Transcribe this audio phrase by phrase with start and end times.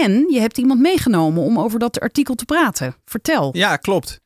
[0.00, 2.96] En je hebt iemand meegenomen om over dat artikel te praten.
[3.04, 3.50] Vertel.
[3.56, 4.20] Ja, klopt.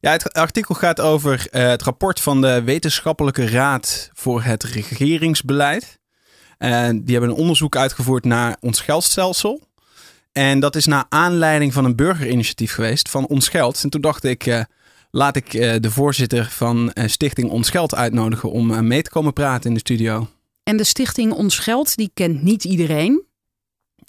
[0.00, 5.98] Ja, het artikel gaat over eh, het rapport van de Wetenschappelijke Raad voor het Regeringsbeleid.
[6.58, 9.60] En die hebben een onderzoek uitgevoerd naar ons geldstelsel.
[10.32, 13.82] En dat is naar aanleiding van een burgerinitiatief geweest van Ons Geld.
[13.82, 14.60] En toen dacht ik, eh,
[15.10, 19.68] laat ik eh, de voorzitter van Stichting Ons Geld uitnodigen om mee te komen praten
[19.68, 20.28] in de studio.
[20.62, 23.30] En de stichting Ons Geld, die kent niet iedereen.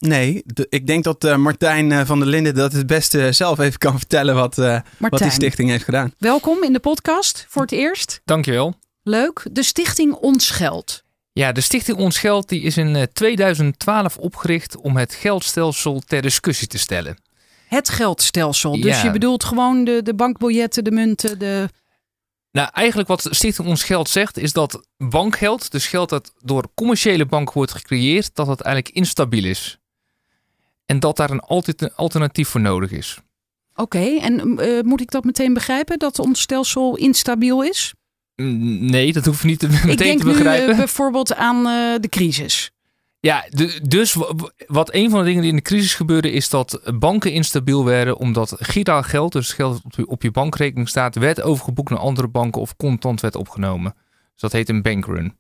[0.08, 3.60] Nee, de- ik denk dat eh, Martijn eh, van der Linden dat het beste zelf
[3.60, 6.14] even kan vertellen wat, eh, wat die stichting heeft gedaan.
[6.18, 8.22] welkom in de podcast voor het eerst.
[8.26, 8.74] Dankjewel.
[9.04, 9.46] Leuk.
[9.52, 11.04] De stichting Ons Geld.
[11.34, 16.22] Ja, de Stichting Ons Geld die is in eh, 2012 opgericht om het geldstelsel ter
[16.22, 17.18] discussie te stellen.
[17.68, 18.72] Het geldstelsel.
[18.82, 19.04] Dus Ja.
[19.04, 21.70] je bedoelt gewoon de, de bankbiljetten, de munten, de...
[22.52, 26.68] Nou, eigenlijk wat de Stichting Ons Geld zegt is dat bankgeld, dus geld dat door
[26.76, 29.78] commerciële banken wordt gecreëerd, dat dat eigenlijk instabiel is.
[30.86, 33.18] En dat daar een altijd een alternatief voor nodig is.
[33.76, 37.94] Oké, en eh, moet ik dat meteen begrijpen, dat ons stelsel instabiel is?
[38.36, 40.70] Mm, Nee, dat hoef je niet te- meteen ik denk te nu begrijpen.
[40.72, 42.72] eh, bijvoorbeeld aan eh, de crisis.
[43.20, 46.32] Ja, de- dus wa- wa- wat een van de dingen die in de crisis gebeurde,
[46.32, 50.32] is dat banken instabiel werden omdat giraal geld, dus geld dat op je, op je
[50.32, 53.94] bankrekening staat, werd overgeboekt naar andere banken of contant werd opgenomen.
[54.32, 55.38] Dus dat heet een bankrun.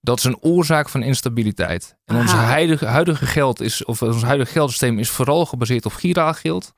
[0.00, 1.96] Dat is een oorzaak van instabiliteit.
[2.04, 6.34] En ons huidige, huidige geld is, of ons huidige geldsysteem is vooral gebaseerd op giraal
[6.34, 6.74] geld.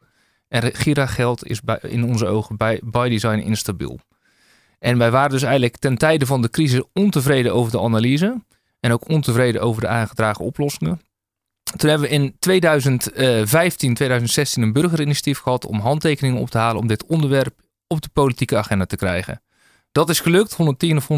[0.49, 4.01] En giraal geld is bij, in onze ogen bij, by design instabiel.
[4.79, 8.43] En wij waren dus eigenlijk ten tijde van de crisis ontevreden over de analyse.
[8.81, 11.01] En ook ontevreden over de aangedragen oplossingen.
[11.77, 16.87] Toen hebben we in 2015, 2016 een burgerinitiatief gehad om handtekeningen op te halen om
[16.87, 17.55] dit onderwerp
[17.87, 19.43] op de politieke agenda te krijgen.
[19.93, 20.55] Dat is gelukt.
[20.55, 21.09] 110 of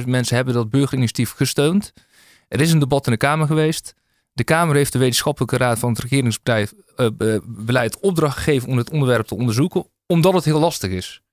[0.00, 1.92] 113.000 mensen hebben dat burgerinitiatief gesteund.
[2.48, 3.94] Er is een debat in de Kamer geweest.
[4.32, 9.26] De Kamer heeft de wetenschappelijke raad van het regeringsbeleid eh, opdracht gegeven om het onderwerp
[9.26, 11.23] te onderzoeken, omdat het heel lastig is.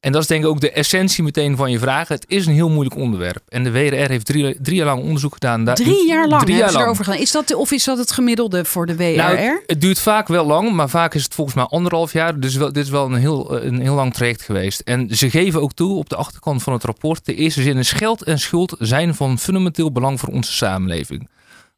[0.00, 2.08] En dat is denk ik ook de essentie meteen van je vraag.
[2.08, 3.42] Het is een heel moeilijk onderwerp.
[3.48, 5.64] En de WRR heeft drie, drie jaar lang onderzoek gedaan.
[5.64, 6.84] Daar- Drie jaar lang Drie jaar lang.
[6.84, 7.20] erover gedaan.
[7.20, 9.16] Is dat, of is dat het gemiddelde voor de WRR?
[9.16, 12.40] Nou, het, duurt vaak wel lang, maar vaak is het volgens mij anderhalf jaar.
[12.40, 14.80] Dus wel, dit is wel een heel, eh, een heel lang traject geweest.
[14.80, 17.24] En ze geven ook toe op de achterkant van het rapport.
[17.24, 21.28] De eerste zin is geld en schuld zijn van fundamenteel belang voor onze samenleving.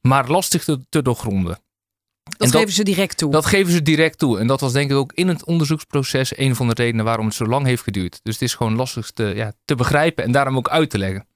[0.00, 1.59] Maar lastig te, te doorgronden.
[2.38, 3.30] Dat en dat- geven ze direct toe.
[3.30, 4.38] Dat geven ze direct toe.
[4.38, 7.34] En dat was denk ik ook in het onderzoeksproces een van de redenen waarom het
[7.34, 8.20] zo lang heeft geduurd.
[8.22, 11.26] Dus het is gewoon lastig te, ja, te begrijpen en daarom ook uit te leggen.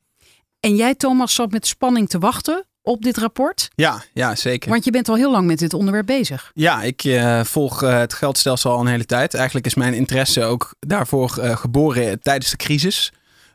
[0.61, 3.69] En jij, Thomas, zat met spanning te wachten op dit rapport.
[3.75, 4.71] Ja, ja zeker.
[4.71, 6.51] Want je bent al heel lang met dit onderwerp bezig.
[6.55, 9.35] Ja, ik eh, volg eh, het geldstelsel al een hele tijd.
[9.35, 13.13] Eigenlijk is mijn interesse ook daarvoor eh, geboren tijdens de crisis.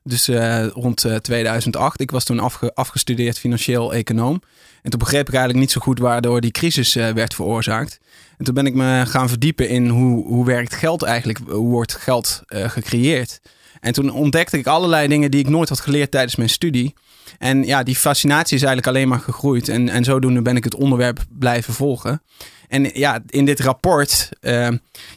[0.09, 2.01] Dus eh, rond eh, 2008.
[2.01, 4.41] Ik was toen afge- afgestudeerd financieel econoom.
[4.81, 7.99] En toen begreep ik eigenlijk niet zo goed waardoor die crisis eh, werd veroorzaakt.
[8.37, 11.39] En toen ben ik me gaan verdiepen in hoe, hoe werkt geld eigenlijk?
[11.47, 13.41] Hoe wordt geld eh, gecreëerd?
[13.79, 16.93] En toen ontdekte ik allerlei dingen die ik nooit had geleerd tijdens mijn studie.
[17.37, 19.69] En ja, die fascinatie is eigenlijk alleen maar gegroeid.
[19.69, 22.21] En, en zodoende ben ik het onderwerp blijven volgen.
[22.67, 24.69] En ja, in dit rapport, eh,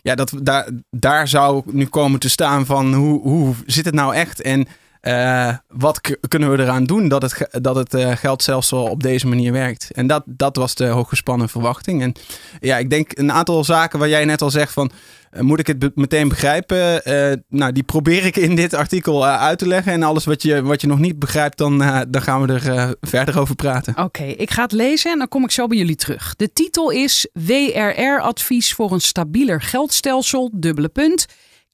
[0.03, 4.14] ja, dat, daar, daar zou nu komen te staan van hoe, hoe zit het nou
[4.14, 4.41] echt?
[4.41, 4.66] En
[5.03, 9.53] eh, wat kunnen we eraan doen dat het, dat het eh, geldstelsel op deze manier
[9.53, 9.91] werkt?
[9.93, 12.03] En dat, dat was de hooggespannen verwachting.
[12.03, 12.15] En
[12.61, 14.91] ja, ik denk een aantal zaken waar jij net al zegt van...
[15.31, 17.03] eh, moet ik het meteen begrijpen?
[17.49, 19.93] Nou, die probeer ik in dit artikel uit te leggen.
[19.93, 23.39] En alles wat je, wat je nog niet begrijpt, dan, dan gaan we er verder
[23.39, 23.99] over praten.
[23.99, 26.34] Oké, ik ga het lezen en dan kom ik zo bij jullie terug.
[26.37, 31.27] De titel is WRR-advies voor een stabieler geldstelsel, dubbele punt.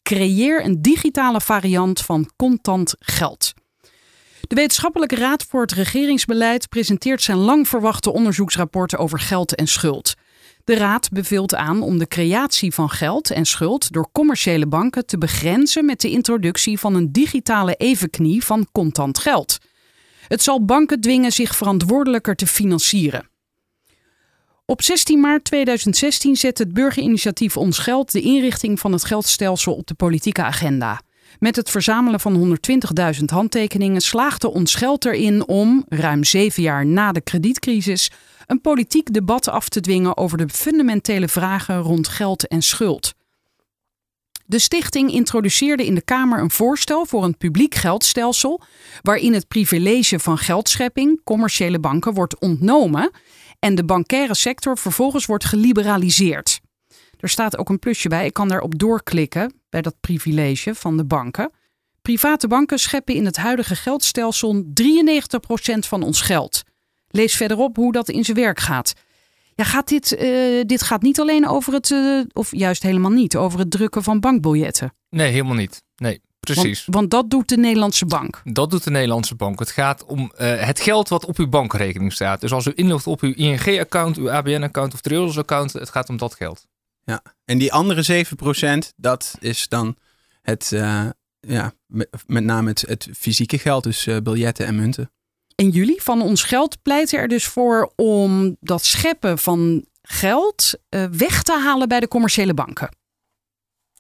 [0.09, 3.55] Creëer een digitale variant van contant geld.
[4.41, 10.15] De Wetenschappelijke Raad voor het Regeringsbeleid presenteert zijn lang verwachte onderzoeksrapport over geld en schuld.
[10.65, 15.19] De Raad beveelt aan om de creatie van geld en schuld door commerciële banken te
[15.19, 19.59] begrenzen met de introductie van een digitale evenknie van contant geld.
[20.29, 23.29] Het zal banken dwingen zich verantwoordelijker te financieren.
[24.70, 29.87] Op 16 maart 2016 zet het burgerinitiatief Ons Geld de inrichting van het geldstelsel op
[29.87, 31.00] de politieke agenda.
[31.38, 32.59] Met het verzamelen van
[33.19, 38.11] 120.000 handtekeningen slaagde ons geld erin om, ruim zeven jaar na de kredietcrisis,
[38.47, 43.14] een politiek debat af te dwingen over de fundamentele vragen rond geld en schuld.
[44.47, 48.61] De stichting introduceerde in de Kamer een voorstel voor een publiek geldstelsel
[49.03, 53.11] waarin het privilege van geldschepping commerciële banken wordt ontnomen
[53.59, 56.61] en de bankaire sector vervolgens wordt geliberaliseerd.
[57.21, 58.27] Er staat ook een plusje bij.
[58.27, 61.51] Ik kan daarop doorklikken bij dat privilege van de banken.
[62.03, 66.63] Private banken scheppen in het huidige geldstelsel 93% van ons geld.
[67.09, 68.93] Lees verderop hoe dat in zijn werk gaat.
[69.55, 73.37] Ja, gaat dit, eh, dit gaat niet alleen over het, eh, of juist helemaal niet,
[73.37, 74.95] over het drukken van bankbiljetten.
[75.11, 75.83] Nee, helemaal niet.
[75.97, 76.21] Nee,
[76.53, 76.85] precies.
[76.85, 78.41] Want, want dat doet de Nederlandse bank.
[78.45, 79.59] Dat doet de Nederlandse bank.
[79.59, 82.41] Het gaat om eh, het geld wat op uw bankrekening staat.
[82.41, 86.35] Dus als u inlogt op uw ING-account, uw ABN-account of Triodos-account, het gaat om dat
[86.35, 86.67] geld.
[87.05, 88.25] Ja, en die andere
[88.87, 89.97] 7%, dat is dan
[90.43, 91.06] het, eh,
[91.41, 95.11] ja, met, met name het, het fysieke geld, dus eh, biljetten en munten.
[95.55, 101.05] En jullie van ons geld pleiten er dus voor om dat scheppen van geld eh,
[101.05, 102.89] weg te halen bij de commerciële banken.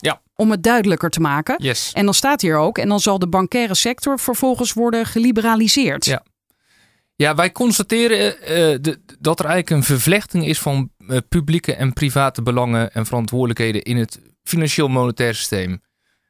[0.00, 0.20] Ja.
[0.34, 1.62] Om het duidelijker te maken.
[1.62, 1.92] Yes.
[1.92, 6.04] En dan staat hier ook, en dan zal de bankaire sector vervolgens worden geliberaliseerd.
[6.04, 6.22] Ja.
[7.16, 11.92] Ja, wij constateren eh, de, dat er eigenlijk een vervlechting is van eh, publieke en
[11.92, 15.82] private belangen en verantwoordelijkheden in het financieel monetair systeem.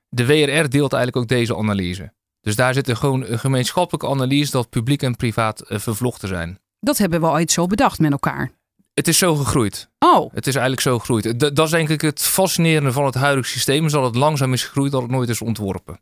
[0.08, 2.12] De WRR deelt eigenlijk ook deze analyse.
[2.40, 6.58] Dus daar zit er gewoon een gemeenschappelijke analyse dat publiek en privaat eh, vervlochten zijn.
[6.80, 8.50] Dat hebben we ooit zo bedacht met elkaar.
[8.98, 9.88] Het is zo gegroeid.
[9.98, 11.40] Oh, Het is eigenlijk zo gegroeid.
[11.40, 13.84] Dat is denk ik het fascinerende van het huidige systeem.
[13.86, 16.00] Is dat het langzaam is gegroeid, dat het nooit is ontworpen.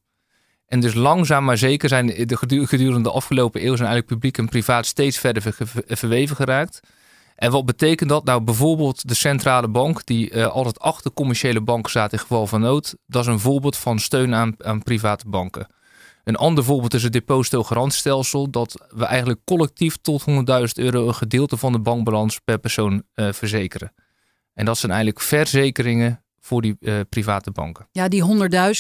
[0.66, 4.38] En dus langzaam maar zeker zijn de gedu- gedurende de afgelopen eeuw zijn eigenlijk publiek
[4.38, 6.80] en privaat steeds verder ver- ver- verweven geraakt.
[7.34, 8.24] En wat betekent dat?
[8.24, 12.60] Nou, bijvoorbeeld de centrale bank, die eh, altijd achter commerciële banken staat in geval van
[12.60, 12.94] nood.
[13.06, 15.66] Dat is een voorbeeld van steun aan, aan private banken.
[16.26, 20.34] Een ander voorbeeld is het depositogarantiestelsel, dat we eigenlijk collectief tot 100.000
[20.74, 23.92] euro een gedeelte van de bankbalans per persoon eh, verzekeren.
[24.54, 27.88] En dat zijn eigenlijk verzekeringen voor die eh, private banken.
[27.92, 28.22] ja, die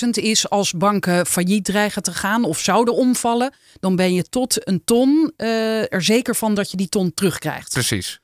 [0.04, 4.68] 100.000 is als banken failliet dreigen te gaan of zouden omvallen, dan ben je tot
[4.68, 7.72] een ton eh, er zeker van dat je die ton terugkrijgt.
[7.72, 8.20] Precies.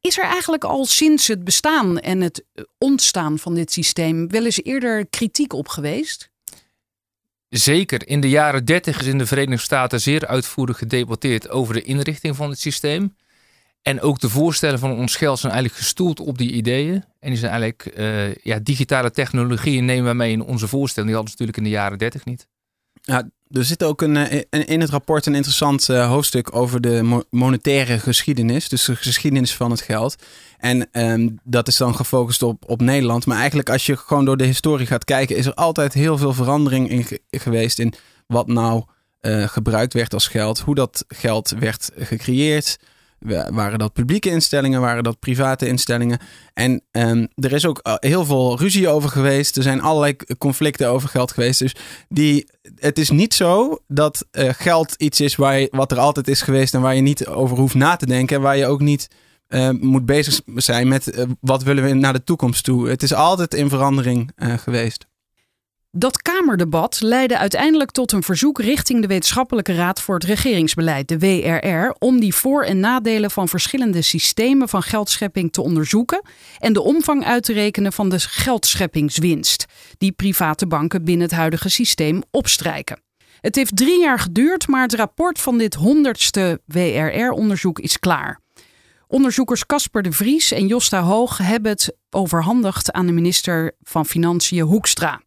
[0.00, 2.44] Is er eigenlijk al sinds het bestaan en het
[2.78, 6.32] ontstaan van dit systeem wel eens eerder kritiek op geweest?
[7.48, 8.08] Zeker.
[8.08, 12.36] In de jaren 30 is in de Verenigde Staten zeer uitvoerig gedebatteerd over de inrichting
[12.36, 13.14] van het systeem.
[13.82, 17.04] En ook de voorstellen van ons geld zijn eigenlijk gestoeld op die ideeën.
[17.20, 21.08] En die zijn eigenlijk, eh, ja, digitale technologieën nemen we mee in onze voorstellen.
[21.08, 22.48] Die hadden ze natuurlijk in de jaren 30 niet.
[23.02, 27.02] Ja, er zit ook een, eh, in- het rapport een interessant eh, hoofdstuk over de
[27.02, 28.68] mo- monetaire geschiedenis.
[28.68, 30.16] Dus de geschiedenis van het geld.
[30.58, 33.26] En ehm, dat is dan gefocust op, op Nederland.
[33.26, 35.36] Maar eigenlijk als je gewoon door de historie gaat kijken...
[35.36, 37.94] is er altijd heel veel verandering in ge- geweest in
[38.26, 38.84] wat nou
[39.20, 40.58] eh, gebruikt werd als geld.
[40.60, 42.78] Hoe dat geld werd gecreëerd.
[43.24, 44.80] Wa- Waren dat publieke instellingen?
[44.80, 46.18] Waren dat private instellingen?
[46.54, 49.56] En ehm, er is ook eh, heel veel ruzie over geweest.
[49.56, 51.58] Er zijn allerlei conflicten over geld geweest.
[51.58, 51.74] Dus
[52.08, 52.46] die,
[52.78, 56.74] het is niet zo dat eh, geld iets is waar wat er altijd is geweest
[56.74, 58.36] en waar je niet over hoeft na te denken.
[58.36, 59.08] En waar je ook niet
[59.48, 62.88] eh, moet bezig zijn met wat willen we naar de toekomst toe.
[62.88, 65.06] Het is altijd in verandering geweest.
[65.96, 71.18] Dat Kamerdebat leidde uiteindelijk tot een verzoek richting de Wetenschappelijke Raad voor het Regeringsbeleid, de
[71.18, 76.22] WRR, om die voor- en nadelen van verschillende systemen van geldschepping te onderzoeken
[76.58, 79.64] en de omvang uit te rekenen van de geldscheppingswinst
[79.98, 83.02] die private banken binnen het huidige systeem opstrijken.
[83.40, 88.40] Het heeft drie jaar geduurd, maar het rapport van dit honderdste WRR-onderzoek is klaar.
[89.06, 94.60] Onderzoekers Casper de Vries en Josta Hoog hebben het overhandigd aan de minister van Financiën
[94.60, 95.20] Hoekstra.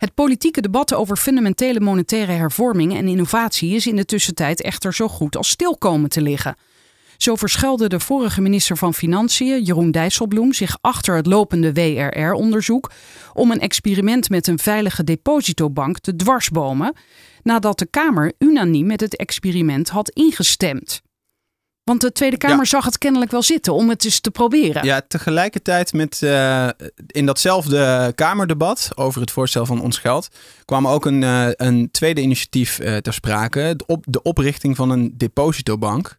[0.00, 5.08] Het politieke debat over fundamentele monetaire hervorming en innovatie is in de tussentijd echter zo
[5.08, 6.56] goed als stil komen te liggen.
[7.16, 12.90] Zo verschuilde de vorige minister van Financiën, Jeroen Dijsselbloem, zich achter het lopende WRR-onderzoek
[13.32, 16.94] om een experiment met een veilige depositobank te dwarsbomen,
[17.42, 21.00] nadat de Kamer unaniem met het experiment had ingestemd.
[21.90, 22.64] Want de Tweede Kamer Ja.
[22.64, 24.84] zag het kennelijk wel zitten om het eens te proberen.
[24.84, 26.68] Ja, tegelijkertijd met eh,
[27.06, 30.28] in datzelfde Kamerdebat over het voorstel van ons geld
[30.64, 33.74] kwam ook een, eh, een tweede initiatief eh, ter sprake.
[33.76, 36.18] De, op, de oprichting van een depositobank.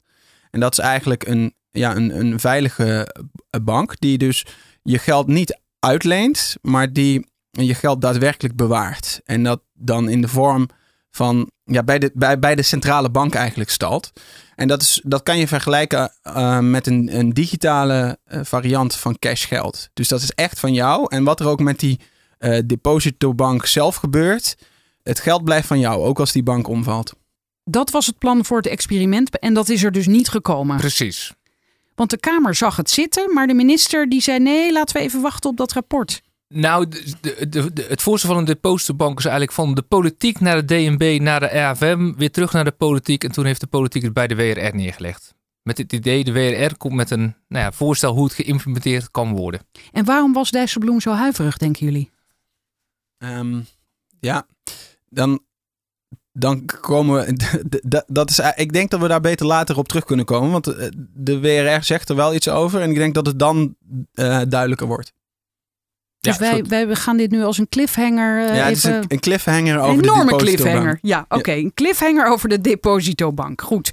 [0.50, 3.16] En dat is eigenlijk een, ja, een, een veilige
[3.62, 4.46] bank die dus
[4.84, 9.22] je geld niet uitleent, maar die je geld daadwerkelijk bewaart.
[9.26, 10.70] En dat dan in de vorm
[11.12, 14.12] van ja, bij, de, bij, bij de centrale bank eigenlijk stalt.
[14.56, 19.20] En dat, is, dat kan je vergelijken eh, met een, een digitale eh, variant van
[19.20, 19.90] cashgeld.
[19.94, 21.06] Dus dat is echt van jou.
[21.10, 22.00] En wat er ook met die
[22.38, 24.58] eh, depositobank zelf gebeurt,
[25.04, 27.14] Het geld blijft van jou, ook als die bank omvalt.
[27.64, 30.78] Dat was het plan voor het experiment en dat is er dus niet gekomen.
[30.78, 31.34] Precies.
[31.96, 35.22] Want de Kamer zag het zitten, maar de minister die zei nee, laten we even
[35.22, 36.22] wachten op dat rapport.
[36.54, 40.40] Nou, de, de, de, de- het voorstel van een depositobank is eigenlijk van de politiek
[40.40, 43.24] naar de DNB, naar de RAFM, weer terug naar de politiek.
[43.24, 45.34] En toen heeft de politiek het bij de WRR neergelegd.
[45.64, 49.32] Met het idee, de WRR komt met een nou ja, voorstel hoe het geïmplementeerd kan
[49.36, 49.62] worden.
[49.92, 52.12] En waarom was Dijsselbloem zo huiverig, denken jullie?
[53.18, 53.60] Ehm,
[54.20, 54.46] ja,
[55.10, 55.40] dan,
[56.32, 58.04] dan komen we.
[58.08, 60.52] Dat is, ik denk dat we daar beter later op terug kunnen komen.
[60.52, 62.82] Want eh, de WRR zegt er wel iets over.
[62.82, 63.76] En ik denk dat het dan
[64.14, 65.14] eh, duidelijker wordt.
[66.22, 68.98] Dus Ja, wij, gaan dit nu als een cliffhanger eh, ja, het is even...
[68.98, 71.00] een, een cliffhanger over Een de enorme cliffhanger.
[71.02, 71.52] Ja, oké.
[71.52, 73.62] Een cliffhanger over de depositobank.
[73.62, 73.92] Goed.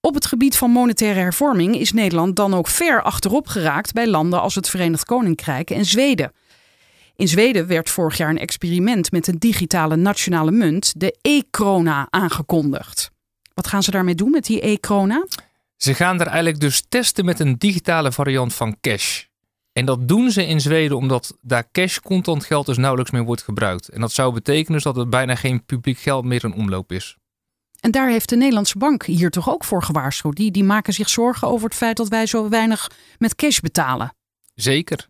[0.00, 4.40] Op het gebied van monetaire hervorming is Nederland dan ook ver achterop geraakt bij landen
[4.40, 6.32] als het Verenigd Koninkrijk en Zweden.
[7.16, 13.10] In Zweden werd vorig jaar een experiment met een digitale nationale munt, de e-krona, aangekondigd.
[13.54, 15.26] Wat gaan ze daarmee doen met die e-krona?
[15.76, 19.24] Ze gaan er eigenlijk dus testen met een digitale variant van cash.
[19.78, 23.42] En dat doen ze in Zweden omdat daar cash contant geld dus nauwelijks meer wordt
[23.42, 23.88] gebruikt.
[23.88, 27.16] En dat zou betekenen dus dat er bijna geen publiek geld meer in omloop is.
[27.80, 30.36] En daar heeft de Nederlandse bank hier toch ook voor gewaarschuwd.
[30.36, 34.14] Die, die maken zich zorgen over het feit dat wij zo weinig met cash betalen.
[34.54, 35.08] Zeker.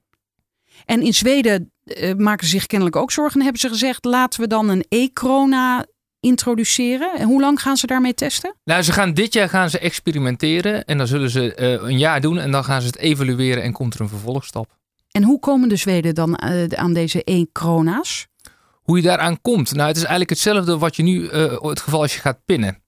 [0.85, 3.37] En in Zweden eh, maken ze zich kennelijk ook zorgen.
[3.37, 5.87] En hebben ze gezegd, laten we dan een e-krona
[6.21, 7.19] introduceren.
[7.19, 8.55] En hoe lang gaan ze daarmee testen?
[8.65, 10.85] Nou, ze gaan dit jaar gaan ze experimenteren.
[10.85, 12.39] En dan zullen ze eh, een jaar doen.
[12.39, 14.77] En dan gaan ze het evalueren en komt er een vervolgstap.
[15.11, 18.27] En hoe komen de Zweden dan eh, aan deze e-krona's?
[18.73, 19.75] Hoe je daaraan komt.
[19.75, 22.83] Nou, het is eigenlijk hetzelfde wat je nu, eh, het geval als je gaat pinnen.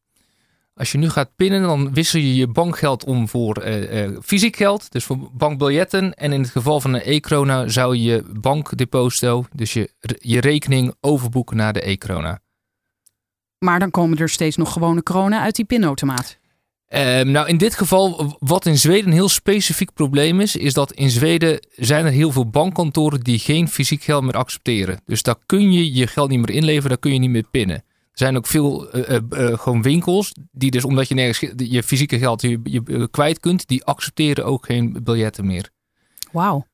[0.74, 3.64] Als je nu gaat pinnen, dan wissel je je bankgeld om voor
[4.22, 6.14] fysiek geld, dus voor bankbiljetten.
[6.14, 10.94] En in het geval van een e-krona zou je je bankdeposito, dus je, je rekening,
[11.00, 12.40] overboeken naar de e-krona.
[13.64, 16.38] Maar dan komen er steeds nog gewone kronen uit die pinautomaat.
[16.86, 20.92] Ehm, nou, in dit geval, wat in Zweden een heel specifiek probleem is, is dat
[20.92, 25.00] in Zweden zijn er heel veel bankkantoren die geen fysiek geld meer accepteren.
[25.04, 27.76] Dus daar kun je je geld niet meer inleveren, daar kun je niet meer pinnen.
[27.76, 31.52] Er zijn ook veel eh, eh, eh, gewoon winkels die dus, omdat je nergens ge-
[31.56, 35.70] je fysieke geld je, je, kwijt kunt, die accepteren ook geen biljetten meer.
[36.32, 36.66] Wauw.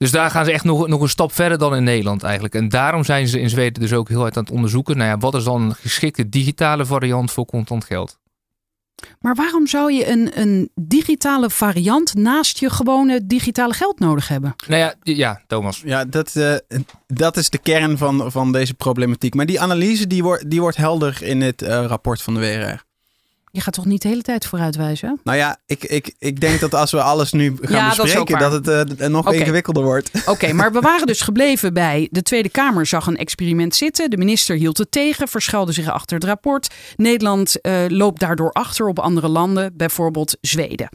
[0.00, 2.54] Dus daar gaan ze echt nog, nog een stap verder dan in Nederland eigenlijk.
[2.54, 4.96] En daarom zijn ze in Zweden dus ook heel hard aan het onderzoeken.
[4.96, 8.18] Nou ja, wat is dan een geschikte digitale variant voor contant geld?
[9.20, 14.54] Maar waarom zou je een, een digitale variant naast je gewone digitale geld nodig hebben?
[14.68, 15.82] Nou ja, ja Thomas.
[15.84, 16.54] Ja, dat, eh,
[17.06, 19.34] dat is de kern van, van deze problematiek.
[19.34, 22.88] Maar die analyse die wordt, die wordt helder in het eh, rapport van de WRR.
[23.52, 25.20] Je gaat toch niet de hele tijd vooruitwijzen?
[25.24, 28.52] Nou ja, ik, ik, ik denk dat als we alles nu gaan Ja, bespreken, dat,
[28.66, 30.10] het eh, nog ingewikkelder wordt.
[30.26, 34.10] Oké, maar we waren dus gebleven bij de Tweede Kamer zag een experiment zitten.
[34.10, 36.74] De minister hield het tegen, verschuilde zich achter het rapport.
[36.96, 40.88] Nederland eh, loopt daardoor achter op andere landen, bijvoorbeeld Zweden.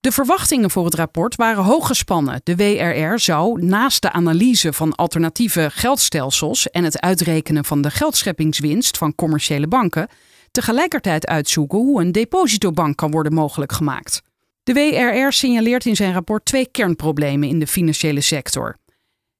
[0.00, 2.40] De verwachtingen voor het rapport waren hoog gespannen.
[2.42, 8.98] De WRR zou naast de analyse van alternatieve geldstelsels en het uitrekenen van de geldscheppingswinst
[8.98, 10.08] van commerciële banken
[10.52, 14.22] tegelijkertijd uitzoeken hoe een depositobank kan worden mogelijk gemaakt.
[14.62, 18.76] De WRR signaleert in zijn rapport twee kernproblemen in de financiële sector.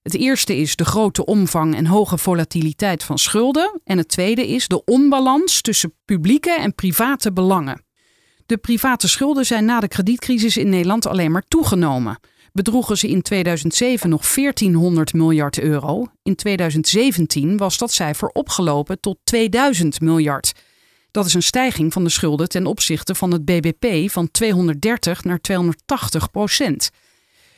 [0.03, 3.81] Het eerste is de grote omvang en hoge volatiliteit van schulden.
[3.85, 7.85] En het tweede is de onbalans tussen publieke en private belangen.
[8.47, 12.19] De private schulden zijn na de kredietcrisis in Nederland alleen maar toegenomen.
[12.53, 16.07] Bedroegen ze in 2007 nog 1400 miljard euro.
[16.23, 20.53] In 2017 was dat cijfer opgelopen tot 2000 miljard.
[21.13, 25.41] Dat is een stijging van de schulden ten opzichte van het BBP van 230 naar
[25.41, 26.91] 280 procent.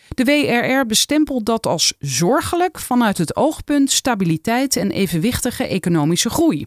[0.09, 6.67] De WRR bestempelt dat als zorgelijk vanuit het oogpunt stabiliteit en evenwichtige economische groei.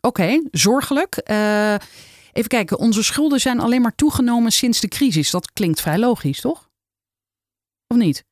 [0.00, 1.16] Oké, zorgelijk.
[1.16, 1.74] Eh,
[2.32, 5.30] even kijken, onze schulden zijn alleen maar toegenomen sinds de crisis.
[5.30, 6.70] Dat klinkt vrij logisch, toch?
[7.86, 8.24] Of niet?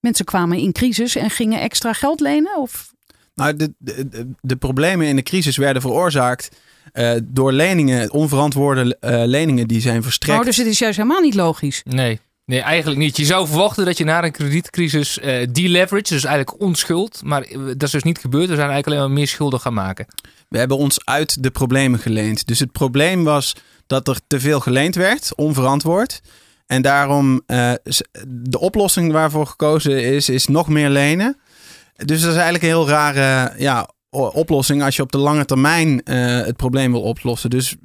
[0.00, 2.56] Mensen kwamen in crisis en gingen extra geld lenen?
[2.56, 2.94] Of
[3.38, 3.72] Nou, de,
[4.40, 6.48] de, problemen in de crisis werden veroorzaakt
[6.92, 10.38] eh, door leningen, onverantwoorde eh, leningen die zijn verstrekt.
[10.38, 11.82] Oh, dus het is juist helemaal niet logisch.
[11.84, 12.20] Nee.
[12.44, 13.16] Nee, eigenlijk niet.
[13.16, 17.82] Je zou verwachten dat je na een kredietcrisis eh deleverage, dus eigenlijk onschuld, maar dat
[17.82, 18.48] is dus niet gebeurd.
[18.48, 20.06] We zijn eigenlijk alleen maar meer schulden gaan maken.
[20.48, 22.46] We hebben ons uit de problemen geleend.
[22.46, 23.54] Dus het probleem was
[23.86, 26.20] dat er te veel geleend werd, onverantwoord.
[26.66, 31.36] En daarom eh, s- de oplossing waarvoor gekozen is, is nog meer lenen.
[32.04, 36.02] Dus dat is eigenlijk een heel rare ja, oplossing als je op de lange termijn
[36.02, 37.50] eh, het probleem wil oplossen.
[37.50, 37.76] Dus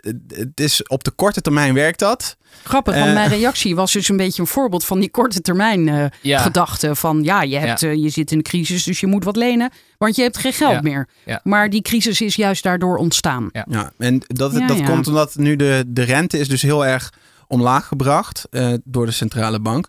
[0.00, 2.36] eh, het is, op de korte termijn werkt dat.
[2.64, 3.12] Grappig, want Eh.
[3.14, 6.38] mijn reactie was dus een beetje een voorbeeld van die korte termijn eh, Ja.
[6.38, 6.94] gedachte.
[6.94, 7.88] Van ja, je, hebt, Ja.
[7.88, 10.52] eh, je zit in een crisis, dus je moet wat lenen, want je hebt geen
[10.52, 10.80] geld Ja.
[10.82, 11.08] meer.
[11.24, 11.40] Ja.
[11.44, 13.48] Maar die crisis is juist daardoor ontstaan.
[13.52, 13.66] Ja.
[13.70, 14.84] Ja, en dat, Ja, dat ja.
[14.86, 17.12] komt omdat nu de, de rente is dus heel erg
[17.46, 19.88] omlaag gebracht eh, door de centrale bank.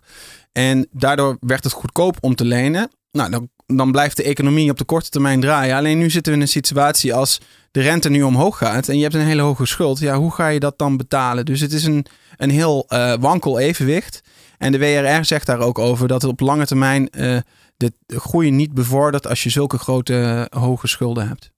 [0.52, 2.90] En daardoor werd het goedkoop om te lenen.
[3.12, 5.76] Nou, dan, dan blijft de economie op de korte termijn draaien.
[5.76, 9.02] Alleen nu zitten we in een situatie als de rente nu omhoog gaat en je
[9.02, 9.98] hebt een hele hoge schuld.
[9.98, 11.44] Ja, hoe ga je dat dan betalen?
[11.44, 14.20] Dus het is een, een heel eh, wankel evenwicht.
[14.58, 17.36] En de WRR zegt daar ook over dat het op lange termijn eh,
[17.76, 21.50] de groei niet bevordert als je zulke grote eh, hoge schulden hebt.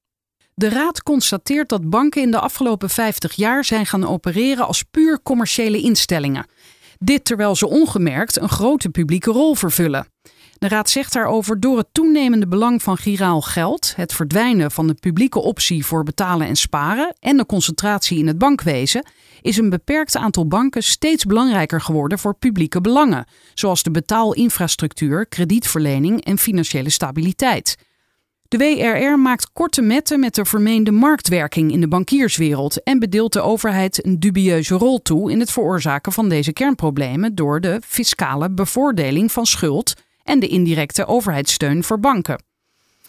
[0.54, 5.22] De Raad constateert dat banken in de afgelopen 50 jaar zijn gaan opereren als puur
[5.22, 6.46] commerciële instellingen.
[6.98, 10.06] Dit terwijl ze ongemerkt een grote publieke rol vervullen.
[10.62, 14.94] De Raad zegt daarover door het toenemende belang van giraal geld, het verdwijnen van de
[14.94, 19.06] publieke optie voor betalen en sparen en de concentratie in het bankwezen,
[19.40, 26.24] is een beperkt aantal banken steeds belangrijker geworden voor publieke belangen, zoals de betaalinfrastructuur, kredietverlening
[26.24, 27.76] en financiële stabiliteit.
[28.48, 33.40] De WRR maakt korte metten met de vermeende marktwerking in de bankierswereld en bedeelt de
[33.40, 39.32] overheid een dubieuze rol toe in het veroorzaken van deze kernproblemen door de fiscale bevoordeling
[39.32, 42.38] van schuld en de indirecte overheidssteun voor banken.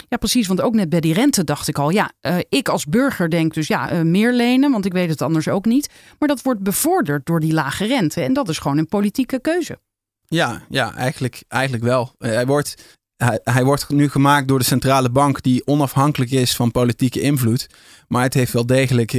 [0.10, 2.86] Ja, precies, want ook net bij die rente dacht ik al, ja, eh, ik als
[2.86, 5.90] burger denk dus ja, eh, meer lenen, want ik weet het anders ook niet.
[6.20, 9.80] Maar dat wordt bevorderd door die lage rente en dat is gewoon een politieke keuze.
[10.26, 12.16] Ja, ja eigenlijk, eigenlijk wel.
[12.18, 16.56] Eh, hij, wordt, hij, hij wordt nu gemaakt door de centrale bank die onafhankelijk is
[16.56, 17.68] van politieke invloed.
[18.08, 19.12] Maar het heeft wel degelijk.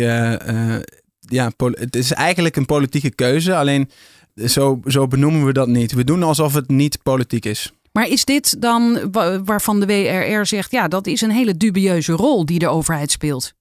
[1.19, 3.57] ja, het is eigenlijk een politieke keuze.
[3.57, 3.91] Alleen
[4.35, 5.93] zo, zo benoemen we dat niet.
[5.93, 7.73] We doen alsof het niet politiek is.
[7.97, 12.13] Maar is dit dan wa- waarvan de WRR zegt, ja, dat is een hele dubieuze
[12.13, 13.53] rol die de overheid speelt?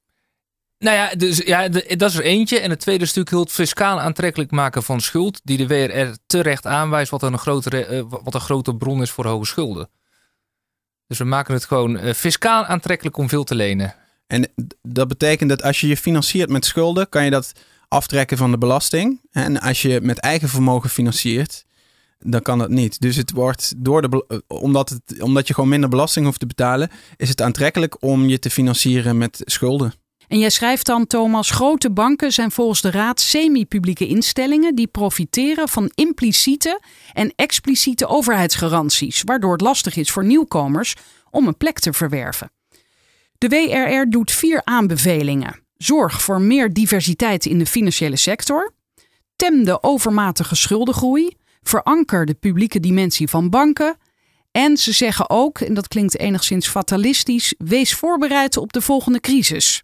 [0.78, 2.60] Nou ja, dus, ja de- dat is er eentje.
[2.60, 5.42] En het tweede stuk het fiscaal aantrekkelijk maken van schuld.
[5.44, 9.25] Die de WRR terecht aanwijst wat een, grotere, eh, wat een grote bron is voor
[9.25, 9.90] hoge schulden.
[11.08, 13.96] Dus we maken het gewoon eh, fiscaal aantrekkelijk om veel te lenen.
[14.28, 17.52] En dat betekent dat als je je financiert met schulden, kan je dat
[17.88, 19.22] aftrekken van de belasting.
[19.32, 21.66] En als je met eigen vermogen financiert,
[22.25, 23.01] dan kan dat niet.
[23.01, 26.46] Dus het wordt door de, eh, omdat, het, omdat je gewoon minder belasting hoeft te
[26.46, 29.94] betalen, is het aantrekkelijk om je te financieren met schulden.
[30.27, 35.70] En jij schrijft dan, Thomas, grote banken zijn volgens de Raad semi-publieke instellingen die profiteren
[35.70, 36.81] van impliciete
[37.14, 40.96] en expliciete overheidsgaranties, waardoor het lastig is voor nieuwkomers
[41.29, 42.51] om een plek te verwerven.
[43.38, 45.59] De WRR doet vier aanbevelingen.
[45.77, 48.74] Zorg voor meer diversiteit in de financiële sector.
[49.36, 51.36] Tem de overmatige schuldengroei.
[51.64, 53.98] Veranker de publieke dimensie van banken.
[54.52, 59.84] En ze zeggen ook, en dat klinkt enigszins fatalistisch, wees voorbereid op de volgende crisis.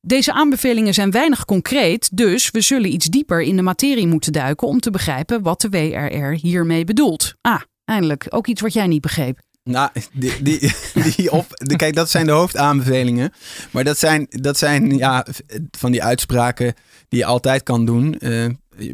[0.00, 4.68] Deze aanbevelingen zijn weinig concreet, dus we zullen iets dieper in de materie moeten duiken
[4.68, 7.34] om te begrijpen wat de WRR hiermee bedoelt.
[7.40, 9.38] Ah, eindelijk, ook iets wat jij niet begreep.
[9.64, 10.72] Nou, die, die,
[11.16, 13.32] die op, kijk, dat zijn de hoofdaanbevelingen.
[13.70, 15.26] Maar dat zijn, dat zijn ja,
[15.70, 16.74] van die uitspraken
[17.08, 18.18] die je altijd kan doen.
[18.18, 18.46] Eh,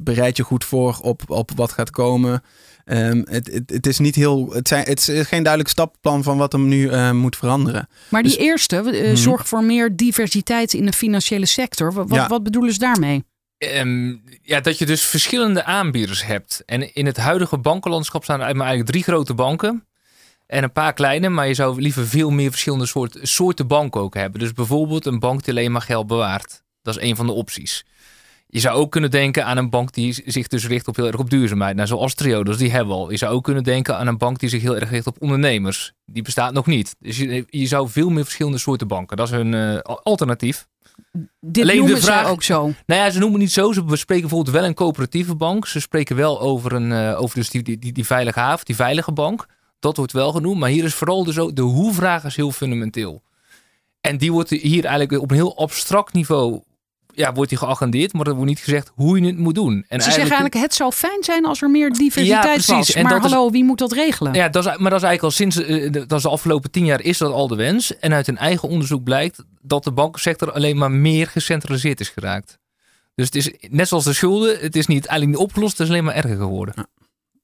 [0.02, 2.42] bereid je goed voor op, op wat gaat komen.
[2.84, 4.52] Ehm, het, het, het is niet heel.
[4.52, 7.88] Het, zijn, het is geen duidelijk stappenplan van wat er nu eh, moet veranderen.
[8.08, 9.14] Maar die Dus- eerste, eh, Mhm.
[9.16, 11.92] zorg voor meer diversiteit in de financiële sector.
[11.92, 12.28] Wat, wat, Ja.
[12.28, 13.24] wat bedoelen ze daarmee?
[13.58, 16.62] Ehm, ja, dat je dus verschillende aanbieders hebt.
[16.66, 19.86] En in het huidige bankenlandschap staan er eigenlijk drie grote banken.
[20.46, 24.14] En een paar kleine, maar je zou liever veel meer verschillende soort, soorten banken ook
[24.14, 24.40] hebben.
[24.40, 26.62] Dus bijvoorbeeld een bank die alleen maar geld bewaart.
[26.82, 27.84] Dat is een van de opties.
[28.56, 31.18] Je zou ook kunnen denken aan een bank die zich dus richt op heel erg
[31.18, 31.76] op duurzaamheid.
[31.76, 33.10] Nou, zoals Triodos, die hebben we al.
[33.10, 35.92] Je zou ook kunnen denken aan een bank die zich heel erg richt op ondernemers.
[36.04, 36.96] Die bestaat nog niet.
[36.98, 39.16] Dus je, je zou veel meer verschillende soorten banken.
[39.16, 40.66] Dat is een eh, alternatief.
[41.40, 42.62] Dit Alleen de noemen vraag- ze ook zo.
[42.86, 43.72] Nou ja, ze noemen het niet zo.
[43.72, 45.66] Ze bespreken bijvoorbeeld wel een coöperatieve bank.
[45.66, 48.74] Ze spreken wel over, een, eh, over dus die, die, die, die veilige haven, die
[48.76, 49.46] veilige bank.
[49.78, 50.58] Dat wordt wel genoemd.
[50.58, 53.22] Maar hier is vooral dus ook de hoe-vraag is heel fundamenteel.
[54.00, 56.60] En die wordt hier eigenlijk op een heel abstract niveau
[57.16, 58.12] ja, wordt die geagendeerd.
[58.12, 59.84] Maar er wordt niet gezegd hoe je het moet doen.
[59.88, 62.66] En Ze zeggen eigenlijk, het zou fijn zijn als er meer diversiteit Ja, precies.
[62.74, 62.92] was.
[62.92, 64.34] En Maar is- hallo, wie moet dat regelen?
[64.34, 66.70] Ja, dat is, maar dat is eigenlijk al sinds eh, de, dat is de afgelopen
[66.70, 67.98] tien jaar is dat al de wens.
[67.98, 72.58] En uit hun eigen onderzoek blijkt dat de bankensector alleen maar meer gecentraliseerd is geraakt.
[73.14, 75.92] Dus het is net zoals de schulden, het is niet eigenlijk niet opgelost, het is
[75.92, 76.74] alleen maar erger geworden.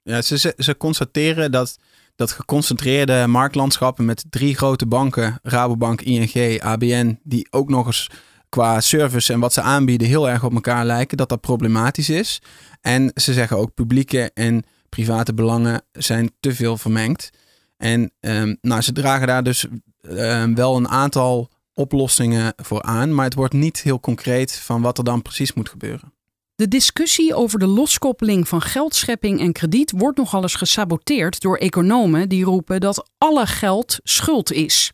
[0.03, 1.79] Ja, ze, ze, ze constateren dat
[2.17, 8.11] dat geconcentreerde marktlandschappen met drie grote banken, Rabobank, ING, ABN, die ook nog eens
[8.53, 12.43] qua service en wat ze aanbieden heel erg op elkaar lijken, dat dat problematisch is.
[12.81, 17.31] En ze zeggen ook publieke en private belangen zijn te veel vermengd.
[17.77, 19.67] En ehm, nou, ze dragen daar dus
[20.01, 24.99] ehm, wel een aantal oplossingen voor aan, maar het wordt niet heel concreet van wat
[24.99, 26.13] er dan precies moet gebeuren.
[26.55, 32.29] De discussie over de loskoppeling van geldschepping en krediet wordt nogal eens gesaboteerd door economen
[32.29, 34.93] die roepen dat alle geld schuld is.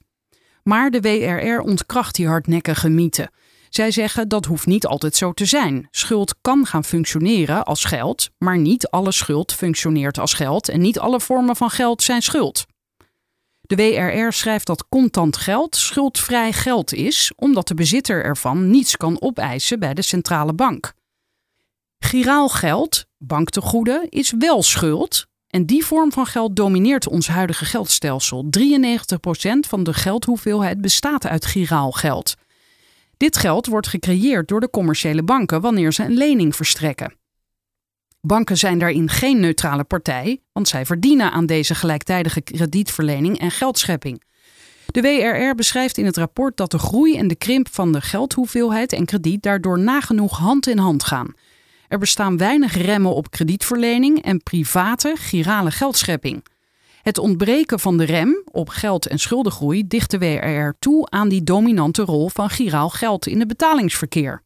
[0.62, 3.30] Maar de WRR ontkracht die hardnekkige mythe.
[3.68, 5.88] Zij zeggen dat hoeft niet altijd zo te zijn.
[5.90, 10.98] Schuld kan gaan functioneren als geld, maar niet alle schuld functioneert als geld en niet
[10.98, 12.66] alle vormen van geld zijn schuld.
[13.61, 19.20] De WRR schrijft dat contant geld schuldvrij geld is, omdat de bezitter ervan niets kan
[19.20, 20.92] opeisen bij de centrale bank.
[21.98, 25.26] Giraal geld, banktegoeden, is wel schuld.
[25.48, 28.44] En die vorm van geld domineert ons huidige geldstelsel.
[28.59, 28.61] 93%
[29.68, 32.35] van de geldhoeveelheid bestaat uit giraal geld.
[33.18, 37.14] Dit geld wordt gecreëerd door de commerciële banken wanneer ze een lening verstrekken.
[38.20, 44.22] Banken zijn daarin geen neutrale partij, want zij verdienen aan deze gelijktijdige kredietverlening en geldschepping.
[44.87, 48.92] De WRR beschrijft in het rapport dat de groei en de krimp van de geldhoeveelheid
[48.92, 51.35] en krediet daardoor nagenoeg hand in hand gaan.
[51.88, 56.44] Er bestaan weinig remmen op kredietverlening en private, girale geldschepping.
[57.08, 61.42] Het ontbreken van de rem op geld- en schuldengroei dicht de WRR toe aan die
[61.42, 64.42] dominante rol van giraal geld in het betalingsverkeer.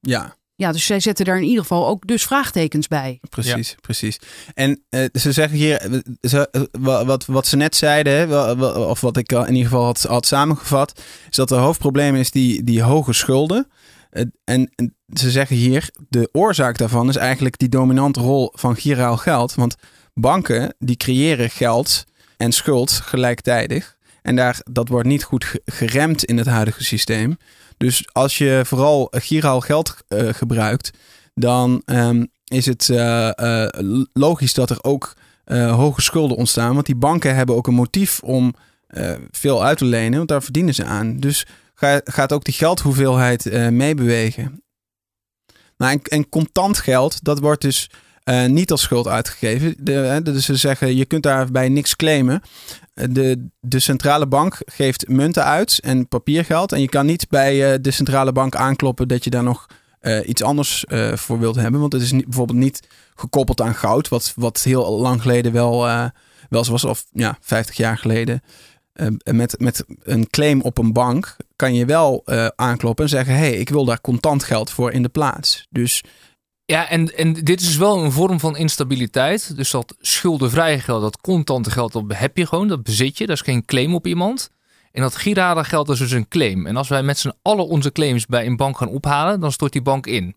[0.00, 3.20] Ja, Ja, dus zij zetten daar in ieder geval ook dus vraagtekens bij.
[3.28, 4.18] precies, precies.
[4.54, 9.00] En eh, ze zeggen hier, eh, ze, eh, wa- wat, wat ze net zeiden, of
[9.00, 12.64] wat ik al in ieder geval had, had samengevat, is dat de hoofdprobleem is die,
[12.64, 13.68] die hoge schulden.
[14.10, 19.16] En, en ze zeggen hier, de oorzaak daarvan is eigenlijk die dominante rol van giraal
[19.16, 19.54] geld.
[19.54, 19.76] Want
[20.20, 22.04] banken die creëren geld
[22.36, 23.96] en schuld gelijktijdig.
[24.22, 27.36] En daar, dat wordt niet goed ge- geremd in het huidige systeem.
[27.76, 30.90] Dus als je vooral giraal geld eh, gebruikt,
[31.34, 33.68] dan ehm, is het eh, eh,
[34.12, 35.14] logisch dat er ook
[35.54, 36.74] hoge schulden ontstaan.
[36.74, 38.54] Want die banken hebben ook een motief om
[39.30, 41.16] veel uit te lenen, want daar verdienen ze aan.
[41.16, 44.62] Dus ga- gaat ook die geldhoeveelheid meebewegen.
[45.76, 47.90] Nou, en contant geld, dat wordt dus
[48.30, 49.74] eh, niet als schuld uitgegeven.
[50.24, 52.42] Dus ze zeggen, je kunt daarbij niks claimen.
[52.94, 56.72] Eh, De, de centrale bank geeft munten uit en papiergeld.
[56.72, 59.66] En je kan niet bij eh, de centrale bank aankloppen dat je daar nog
[60.24, 61.80] iets anders voor wilt hebben.
[61.80, 62.80] Want het is niet, bijvoorbeeld niet
[63.14, 65.80] gekoppeld aan goud, wat, wat heel lang geleden wel,
[66.48, 68.42] wel zo was, of ja, 50 jaar geleden.
[69.24, 72.22] Met, met een claim op een bank kan je wel
[72.56, 75.66] aankloppen en zeggen: hey, ik wil daar contant geld voor in de plaats.
[75.70, 76.02] Dus
[76.70, 79.56] Ja, en, en dit is wel een vorm van instabiliteit.
[79.56, 83.26] Dus dat schuldenvrije geld, dat contante geld, dat heb je gewoon, dat bezit je.
[83.26, 84.50] Dat is geen claim op iemand.
[84.92, 86.66] En dat girale geld is dus een claim.
[86.66, 89.72] En als wij met z'n allen onze claims bij een bank gaan ophalen, dan stort
[89.72, 90.36] die bank in.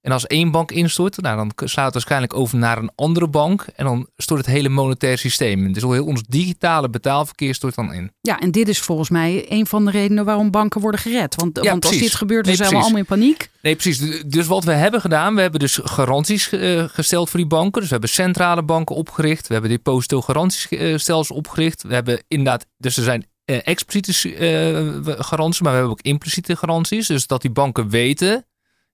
[0.00, 3.66] En als één bank instort, nou, dan slaat het waarschijnlijk over naar een andere bank.
[3.76, 5.72] En dan stort het hele monetaire systeem in.
[5.72, 8.12] Dus heel ons digitale betaalverkeer stort dan in.
[8.20, 11.34] Ja, en dit is volgens mij een van de redenen waarom banken worden gered.
[11.34, 13.50] Want, Ja, want als dit gebeurt, dan Nee, zijn we allemaal in paniek.
[13.62, 13.98] Nee, precies.
[13.98, 17.72] Du- Dus wat we hebben gedaan, we hebben dus garanties eh, gesteld voor die banken.
[17.80, 19.46] Dus we hebben centrale banken opgericht.
[19.46, 21.82] We hebben depositogarantiestelsels opgericht.
[21.82, 26.56] We hebben inderdaad, dus er zijn eh, expliciete eh, garanties, maar we hebben ook impliciete
[26.56, 27.06] garanties.
[27.06, 28.46] Dus dat die banken weten,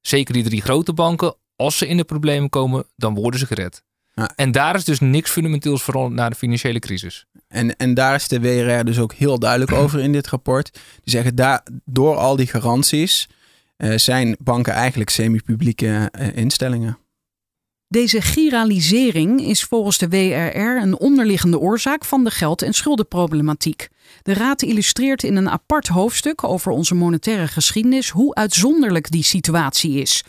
[0.06, 3.82] zeker die drie grote banken, als ze in de problemen komen, dan worden ze gered.
[4.14, 4.32] Ja.
[4.36, 7.26] En daar is dus niks fundamenteels veranderd na de financiële crisis.
[7.48, 10.72] En, en daar is de WRR dus ook heel duidelijk over in dit rapport.
[10.72, 13.28] Die zeggen, daar, door al die garanties
[13.76, 16.98] eh, zijn banken eigenlijk semi-publieke eh, instellingen.
[17.94, 23.88] Deze giralisering is volgens de WRR een onderliggende oorzaak van de geld- en schuldenproblematiek.
[24.22, 30.00] De Raad illustreert in een apart hoofdstuk over onze monetaire geschiedenis hoe uitzonderlijk die situatie
[30.00, 30.24] is.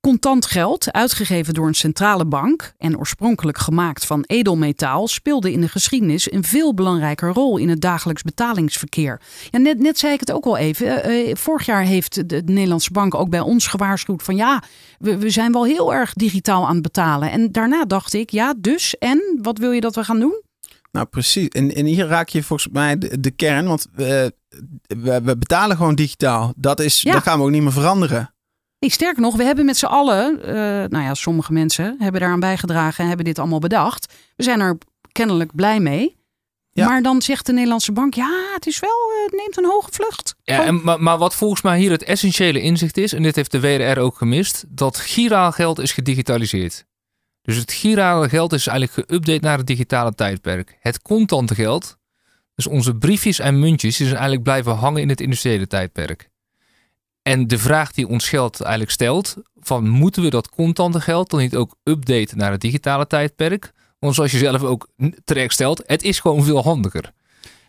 [0.00, 5.68] Contant geld, uitgegeven door een centrale bank en oorspronkelijk gemaakt van edelmetaal, speelde in de
[5.68, 9.20] geschiedenis een veel belangrijker rol in het dagelijks betalingsverkeer.
[9.50, 11.02] Ja, net, net zei ik het ook al even.
[11.02, 14.62] eh, eh, vorig jaar heeft de, de Nederlandse bank ook bij ons gewaarschuwd van ja,
[14.98, 17.30] we, we zijn wel heel erg digitaal aan het betalen.
[17.30, 20.42] En daarna dacht ik, ja, dus en wat wil je dat we gaan doen?
[20.92, 21.48] Nou, precies.
[21.48, 23.66] En, en hier raak je volgens mij de, de kern.
[23.66, 24.34] Want we,
[24.86, 26.52] we, we betalen gewoon digitaal.
[26.56, 27.12] Dat, is, Ja.
[27.12, 28.34] dat gaan we ook niet meer veranderen.
[28.80, 30.54] Nee, sterker nog, we hebben met z'n allen, eh,
[30.88, 34.14] nou ja, sommige mensen hebben daaraan bijgedragen en hebben dit allemaal bedacht.
[34.36, 34.78] We zijn er
[35.12, 36.18] kennelijk blij mee.
[36.72, 36.86] Ja.
[36.86, 39.88] Maar dan zegt de Nederlandse bank, ja, het is wel, eh, het neemt een hoge
[39.92, 40.34] vlucht.
[40.42, 43.50] Ja, en, maar, maar wat volgens mij hier het essentiële inzicht is, en dit heeft
[43.50, 46.84] de WRR ook gemist, dat giraal geld is gedigitaliseerd.
[47.42, 50.78] Dus het girale geld is eigenlijk geüpdate naar het digitale tijdperk.
[50.80, 51.96] Het contante geld,
[52.54, 56.30] dus onze briefjes en muntjes, die zijn eigenlijk blijven hangen in het industriële tijdperk.
[57.30, 61.40] En de vraag die ons geld eigenlijk stelt, van moeten we dat contante geld dan
[61.40, 63.72] niet ook updaten naar het digitale tijdperk?
[63.98, 64.88] Want zoals je zelf ook
[65.24, 67.12] terecht stelt, het is gewoon veel handiger.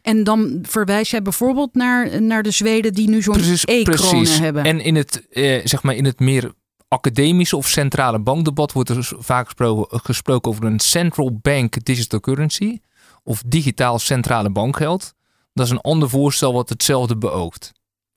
[0.02, 4.64] En dan verwijs jij bijvoorbeeld naar, naar de Zweden die nu zo'n e-kronen hebben.
[4.64, 6.52] En in het, eh, zeg maar in het meer
[6.88, 12.20] academische of centrale bankdebat wordt er dus vaak gesproken, gesproken over een central bank digital
[12.20, 12.80] currency
[13.24, 15.14] of digitaal centrale bankgeld.
[15.54, 17.72] Dat is een ander voorstel wat hetzelfde beoogt.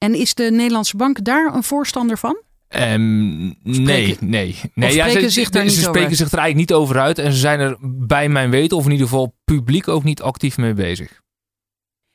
[0.04, 2.42] En is de Nederlandse bank daar een voorstander van?
[2.68, 4.56] Ehm, nee, nee.
[4.74, 4.92] nee.
[4.92, 7.18] ze, zich ze over spreken zich er eigenlijk niet over uit.
[7.18, 10.56] En ze zijn er bij mijn weten, of in ieder geval publiek, ook niet actief
[10.56, 11.22] mee bezig.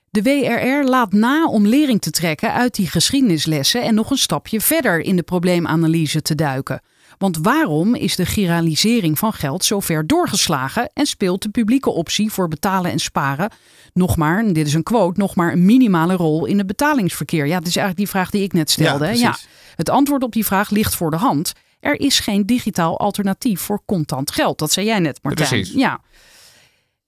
[0.09, 4.61] De WRR laat na om lering te trekken uit die geschiedenislessen en nog een stapje
[4.61, 6.81] verder in de probleemanalyse te duiken.
[7.19, 12.31] Want waarom is de giralisering van geld zo ver doorgeslagen en speelt de publieke optie
[12.31, 13.51] voor betalen en sparen
[13.93, 17.47] nog maar, en dit is een quote, nog maar een minimale rol in het betalingsverkeer?
[17.47, 19.05] Ja, dat is eigenlijk die vraag die ik net stelde.
[19.05, 19.11] hè?
[19.11, 19.47] precies.
[19.75, 21.53] Het antwoord op die vraag ligt voor de hand.
[21.79, 24.59] Er is geen digitaal alternatief voor contant geld.
[24.59, 25.49] Dat zei jij net, Martijn.
[25.49, 25.73] Precies.
[25.73, 26.01] Ja.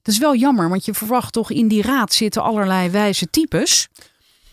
[0.01, 3.87] Dat is wel jammer, want je verwacht toch in die raad zitten allerlei wijze types.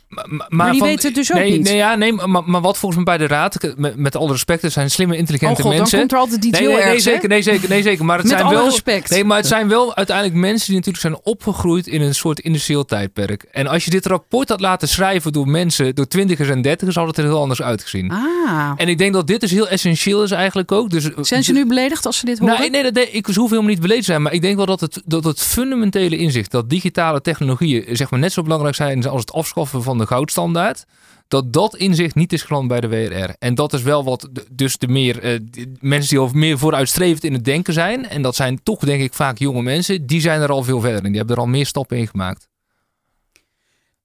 [0.09, 1.63] Maar, Maar die weten het dus ook nee, niet.
[1.63, 4.63] Nee, ja, nee maar, maar wat volgens mij bij de raad, met, met alle respect,
[4.63, 5.99] er zijn slimme, Oh intelligente god, dan mensen.
[5.99, 8.05] komt er altijd iets nee, heel nee, nee, ergs, zeker, nee, zeker, nee, zeker.
[8.05, 9.11] Maar het Met zijn alle wel, respect.
[9.11, 12.85] Nee, maar het zijn wel uiteindelijk mensen die natuurlijk zijn opgegroeid in een soort industrieel
[12.85, 13.47] tijdperk.
[13.53, 17.07] En als je dit rapport had laten schrijven door mensen, door twintigers en dertigers, had
[17.07, 18.11] het er heel anders uitgezien.
[18.11, 18.73] Ah.
[18.77, 20.91] En ik denk dat dit dus heel essentieel is eigenlijk ook.
[20.91, 22.61] Dus, Zijn ze nu beledigd als ze dit horen?
[22.61, 24.23] Nee, nee, dat, nee, ik hoef helemaal niet beledigd te zijn.
[24.23, 28.21] Maar ik denk wel dat het, dat het fundamentele inzicht dat digitale technologieën zeg maar,
[28.21, 30.85] net zo belangrijk zijn als het afschaffen van de goudstandaard.
[31.29, 33.35] Dat dat inzicht niet is geland bij de WRR.
[33.39, 35.41] En dat is wel wat dus de meer eh,
[35.81, 38.09] mensen die al meer vooruitstrevend in het denken zijn.
[38.09, 40.07] En dat zijn toch denk ik vaak jonge mensen.
[40.07, 41.09] Die zijn er al veel verder in.
[41.09, 42.49] Die hebben er al meer stappen in gemaakt.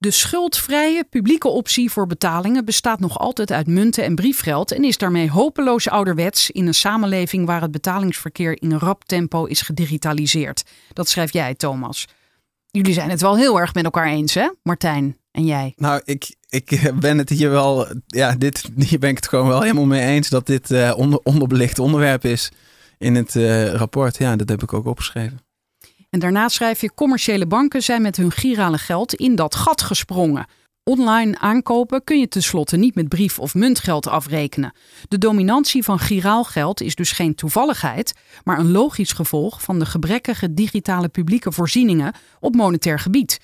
[0.04, 4.98] De schuldvrije publieke optie voor betalingen bestaat nog altijd uit munten en briefgeld en is
[4.98, 10.64] daarmee hopeloos ouderwets in een samenleving waar het betalingsverkeer in een rap tempo is gedigitaliseerd.
[10.94, 12.08] Dat schrijf jij, Thomas.
[12.78, 15.74] Jullie zijn het wel heel erg met elkaar eens, hè, Martijn en jij?
[15.76, 17.88] Nou, ik, ik ben het hier wel.
[18.08, 21.20] Ja, dit, hier ben ik het gewoon wel helemaal mee eens dat dit eh onder,
[21.24, 22.52] onderbelicht onderwerp is
[22.98, 24.18] in het eh, rapport.
[24.18, 25.40] Ja, dat heb ik ook opgeschreven.
[26.10, 30.46] En daarna schrijf je: commerciële banken zijn met hun girale geld in dat gat gesprongen.
[30.86, 34.74] Online aankopen kun je tenslotte niet met brief- of muntgeld afrekenen.
[35.08, 39.86] De dominantie van giraal geld is dus geen toevalligheid, maar een logisch gevolg van de
[39.86, 43.40] gebrekkige digitale publieke voorzieningen op monetair gebied.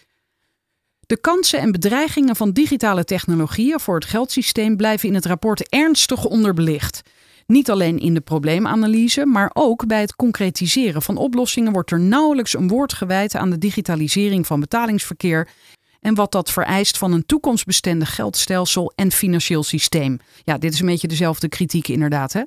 [0.99, 6.25] De kansen en bedreigingen van digitale technologieën voor het geldsysteem blijven in het rapport ernstig
[6.25, 7.01] onderbelicht.
[7.45, 12.53] Niet alleen in de probleemanalyse, maar ook bij het concretiseren van oplossingen wordt er nauwelijks
[12.53, 15.47] een woord gewijd aan de digitalisering van betalingsverkeer
[16.01, 20.19] en wat dat vereist van een toekomstbestendig geldstelsel en financieel systeem.
[20.43, 22.33] Ja, dit is een beetje dezelfde kritiek inderdaad.
[22.33, 22.43] Hè?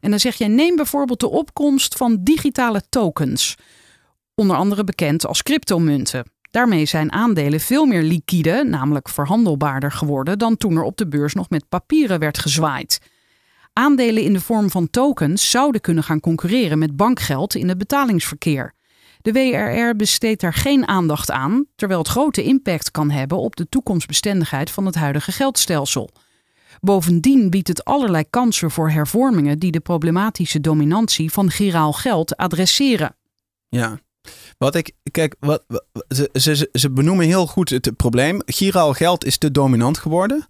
[0.00, 3.56] En dan zeg je, neem bijvoorbeeld de opkomst van digitale tokens,
[4.34, 6.32] onder andere bekend als cryptomunten.
[6.50, 11.34] Daarmee zijn aandelen veel meer liquide, namelijk verhandelbaarder geworden dan toen er op de beurs
[11.34, 13.00] nog met papieren werd gezwaaid.
[13.72, 18.73] Aandelen in de vorm van tokens zouden kunnen gaan concurreren met bankgeld in het betalingsverkeer.
[19.24, 23.68] De WRR besteedt daar geen aandacht aan, terwijl het grote impact kan hebben op de
[23.68, 26.10] toekomstbestendigheid van het huidige geldstelsel.
[26.80, 33.16] Bovendien biedt het allerlei kansen voor hervormingen die de problematische dominantie van giraal geld adresseren.
[33.68, 34.00] Ja.
[34.58, 35.64] Wat ik, kijk, wat,
[36.08, 38.42] ze, ze, ze benoemen heel goed het probleem.
[38.44, 40.46] Giraal geld is te dominant geworden.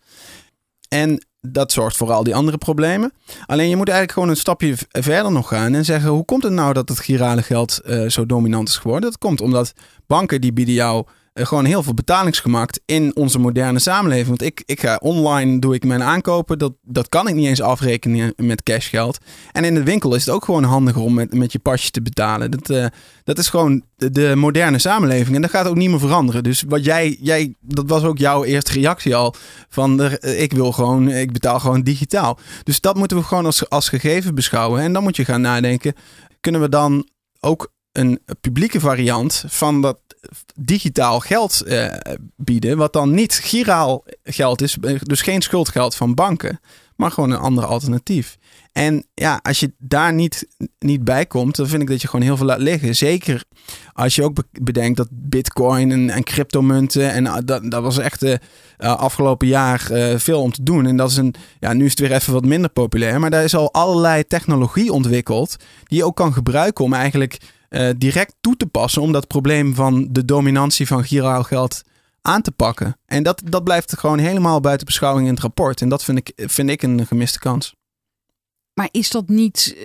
[0.89, 3.13] En dat zorgt voor al die andere problemen.
[3.47, 6.53] Alleen je moet eigenlijk gewoon een stapje verder nog gaan en zeggen: hoe komt het
[6.53, 9.11] nou dat het girale geld eh, zo dominant is geworden?
[9.11, 9.73] Dat komt omdat
[10.07, 14.29] banken die bieden jou gewoon heel veel betalingsgemak in onze moderne samenleving.
[14.29, 16.59] Want ik, ik ga online, doe ik mijn aankopen.
[16.59, 19.19] Dat, dat kan ik niet eens afrekenen met cashgeld.
[19.53, 22.03] En in de winkel is het ook gewoon handiger om met, met je pasje te
[22.03, 22.51] betalen.
[22.51, 22.87] Dat, eh,
[23.25, 25.37] dat is gewoon de, de moderne samenleving.
[25.37, 26.43] En dat gaat ook niet meer veranderen.
[26.43, 29.35] Dus wat jij, jij, dat was ook jouw eerste reactie al.
[29.69, 32.39] Van eh, ik wil gewoon, ik betaal gewoon digitaal.
[32.63, 34.81] Dus dat moeten we gewoon als, als gegeven beschouwen.
[34.81, 35.95] En dan moet je gaan nadenken.
[36.41, 37.09] Kunnen we dan
[37.41, 39.99] ook een publieke variant van dat
[40.55, 41.87] digitaal geld eh,
[42.37, 46.61] bieden, wat dan niet giraal geld is, eh, dus geen schuldgeld van banken,
[46.97, 48.37] maar gewoon een ander alternatief.
[48.73, 52.25] En ja, als je daar niet, niet bij komt, dan vind ik dat je gewoon
[52.25, 52.97] heel veel laat liggen.
[52.97, 53.45] Zeker
[53.93, 57.99] als je ook be- bedenkt dat bitcoin en, en cryptomunten, en ah, dat, dat was
[57.99, 58.41] echt de
[58.79, 60.87] afgelopen jaar eh, veel om te doen.
[60.87, 63.45] En dat is een, ja, nu is het weer even wat minder populair, maar daar
[63.45, 67.39] is al allerlei technologie ontwikkeld die je ook kan gebruiken om eigenlijk
[67.75, 71.83] eh, direct toe te passen om dat probleem van de dominantie van giraal geld
[72.23, 72.99] aan te pakken.
[73.07, 75.81] En dat, dat blijft gewoon helemaal buiten beschouwing in het rapport.
[75.81, 77.75] En dat vind ik, vind ik een gemiste kans.
[78.75, 79.85] Maar is dat niet eh,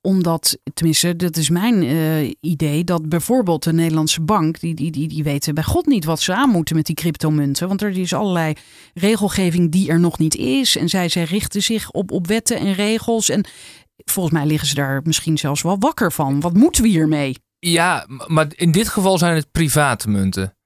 [0.00, 5.08] omdat, tenminste, dat is mijn eh, idee, dat bijvoorbeeld de Nederlandse bank, die, die, die,
[5.08, 7.68] die weten bij God niet wat ze aan moeten met die cryptomunten.
[7.68, 8.54] Want er is allerlei
[8.94, 10.76] regelgeving die er nog niet is.
[10.76, 13.28] En zij, zij richten zich op, op wetten en regels.
[13.28, 13.44] En
[13.96, 16.40] volgens mij liggen ze daar misschien zelfs wel wakker van.
[16.40, 17.36] Wat moeten we hiermee?
[17.58, 20.56] Ja, maar in dit geval zijn het private munten.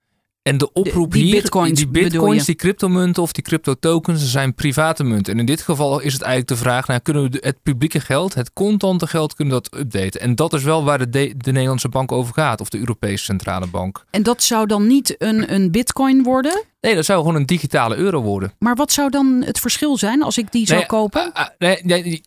[0.46, 5.04] En de oproep die hier, bitcoins die bitcoins, die cryptomunten of die cryptotokens, zijn private
[5.04, 5.32] munten.
[5.32, 8.34] En in dit geval is het eigenlijk de vraag, nou, kunnen we het publieke geld,
[8.34, 10.20] het contante geld, kunnen we dat updaten?
[10.20, 13.24] En dat is wel waar de, de, de Nederlandse bank over gaat, of de Europese
[13.24, 14.04] Centrale Bank.
[14.10, 16.64] En dat zou dan niet een, een bitcoin worden.
[16.80, 18.52] Nee, dat zou gewoon een digitale euro worden.
[18.58, 21.32] Maar wat zou dan het verschil zijn als ik die zou kopen?
[21.32, 22.22] ah, ah, nee, nee,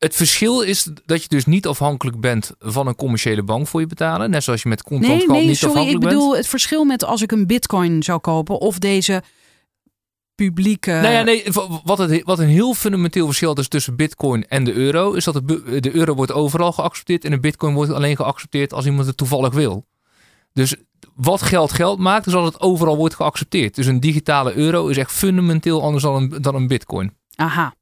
[0.00, 3.86] het verschil is dat je dus niet afhankelijk bent van een commerciële bank voor je
[3.86, 4.30] betalen.
[4.30, 5.74] Net zoals je met contant Nee, geld nee, niet sorry.
[5.74, 6.36] Ik afhankelijk bedoel bent.
[6.40, 9.22] het verschil met als ik een bitcoin zou kopen of deze
[10.34, 10.90] publieke.
[10.90, 11.44] Nou ja, nee,
[11.84, 15.42] wat, het, wat een heel fundamenteel verschil is tussen bitcoin en de euro, is dat
[15.80, 19.54] de euro wordt overal geaccepteerd en de bitcoin wordt alleen geaccepteerd als iemand het toevallig
[19.54, 19.86] wil.
[20.52, 20.74] Dus
[21.14, 23.74] wat geld geld maakt, is dat het overal wordt geaccepteerd.
[23.74, 27.12] Dus een digitale euro is echt fundamenteel anders dan een, dan een bitcoin.
[27.34, 27.74] Aha.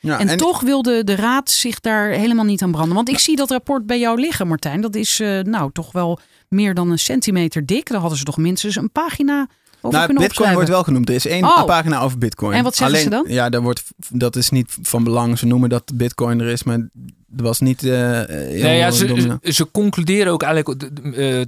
[0.00, 2.94] Ja, En, toch wilde de raad zich daar helemaal niet aan branden.
[2.94, 4.80] Want ik zie dat rapport bij jou liggen, Martijn.
[4.80, 7.88] Dat is eh, nou toch wel meer dan een centimeter dik.
[7.88, 9.48] Daar hadden ze toch minstens een pagina
[9.80, 11.08] over Nou, Bitcoin wordt wel genoemd.
[11.08, 11.64] Er is één Oh.
[11.64, 12.56] pagina over Bitcoin.
[12.56, 13.34] En wat zeggen Alleen, ze dan?
[13.34, 15.38] Ja, daar wordt, dat is niet van belang.
[15.38, 16.88] Ze noemen dat Bitcoin er is, maar
[17.36, 17.82] er was niet.
[17.82, 20.82] eh, heel Nee, ja, ze, ze, ze concluderen ook eigenlijk.
[20.82, 21.40] eh,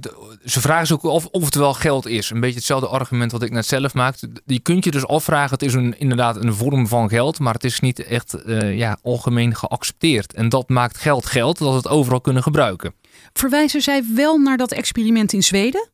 [0.45, 2.29] ze vragen zich ook of, of het wel geld is.
[2.29, 4.29] Een beetje hetzelfde argument wat ik net zelf maakte.
[4.45, 7.63] Je kunt je dus afvragen: het is een, inderdaad een vorm van geld, maar het
[7.63, 10.33] is niet echt eh, ja, algemeen geaccepteerd.
[10.33, 12.93] En dat maakt geld geld, dat we het overal kunnen gebruiken.
[13.33, 15.89] Verwijzen zij wel naar dat experiment in Zweden?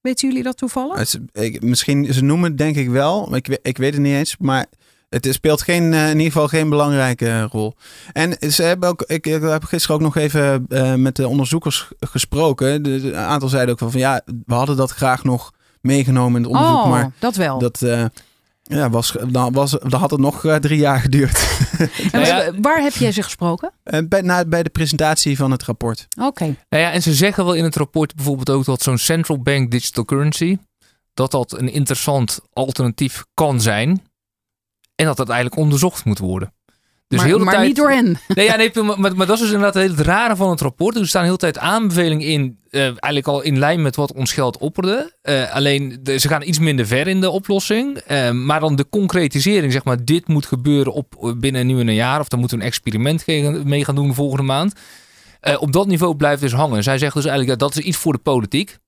[0.00, 0.98] Weten jullie dat toevallig?
[1.00, 4.14] Is- ik, misschien, ze noemen het denk ik wel, maar ik, ik weet het niet
[4.14, 4.36] eens.
[4.38, 4.66] Maar
[5.08, 7.74] het speelt geen, eh, in ieder geval geen belangrijke rol.
[8.12, 11.88] En ze hebben ook, ik, ik heb gisteren ook nog even eh, met de onderzoekers
[12.00, 12.82] gesproken.
[12.82, 16.36] De, de- een aantal zeiden ook van, van ja, we hadden dat graag nog meegenomen
[16.36, 16.82] in het onderzoek.
[16.82, 17.58] oh, maar dat wel.
[17.58, 18.04] dat, eh,
[18.62, 21.38] ja, was, dan, was, dan had het nog eh, drie jaar geduurd.
[21.78, 23.72] En Nou ja, Waar heb jij ze gesproken?
[23.82, 26.06] Eh, bij, na, bij de presentatie van het rapport.
[26.20, 26.44] Oké.
[26.68, 29.70] Nou ja, en ze zeggen wel in het rapport bijvoorbeeld ook dat zo'n central bank
[29.70, 30.56] digital currency.
[31.14, 34.02] dat dat een interessant alternatief kan zijn.
[34.94, 36.52] En dat dat eigenlijk onderzocht moet worden.
[37.08, 38.16] Dus maar heel de maar tijd, niet door hen.
[38.34, 40.96] Nee, ja, nee, maar, maar, dat is dus inderdaad het rare van het rapport.
[40.96, 44.32] Er staan heel de tijd aanbevelingen in, eh, eigenlijk al in lijn met wat ons
[44.32, 45.16] geld opperde.
[45.22, 47.96] Eh, alleen de- ze gaan iets minder ver in de oplossing.
[47.96, 51.94] Eh, maar dan de concretisering, zeg maar, dit moet gebeuren op, binnen nieuw en een
[51.94, 52.20] jaar.
[52.20, 53.26] Of dan moeten we een experiment
[53.64, 54.72] mee gaan doen volgende maand.
[55.58, 56.82] Op dat niveau blijft dus hangen.
[56.82, 58.78] Zij zeggen dus eigenlijk dat dat is iets voor de politiek.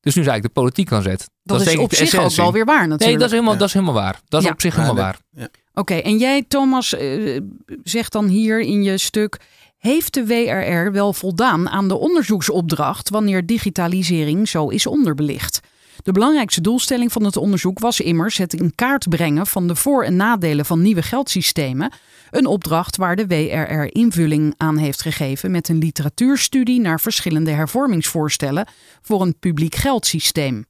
[0.00, 1.30] Dus nu is eigenlijk de politiek aan zet.
[1.42, 3.02] Dat, is, op zich ook wel weer waar natuurlijk.
[3.02, 3.58] Nee, dat is helemaal, Ja.
[3.58, 4.20] dat is helemaal waar.
[4.28, 4.52] Dat is Ja.
[4.52, 5.02] op zich helemaal Ja,
[5.36, 5.48] waar.
[5.74, 7.40] Oké, en jij Thomas eh,
[7.82, 9.40] zegt dan hier in je stuk...
[9.78, 15.60] Heeft de WRR wel voldaan aan de onderzoeksopdracht wanneer digitalisering zo is onderbelicht?
[16.02, 20.04] De belangrijkste doelstelling van het onderzoek was immers het in kaart brengen van de voor-
[20.04, 21.92] en nadelen van nieuwe geldsystemen.
[22.30, 28.66] Een opdracht waar de WRR invulling aan heeft gegeven met een literatuurstudie naar verschillende hervormingsvoorstellen
[29.02, 30.66] voor een publiek geldsysteem.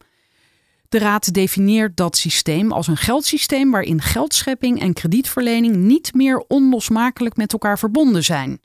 [0.88, 7.36] De Raad definieert dat systeem als een geldsysteem waarin geldschepping en kredietverlening niet meer onlosmakelijk
[7.36, 8.60] met elkaar verbonden zijn.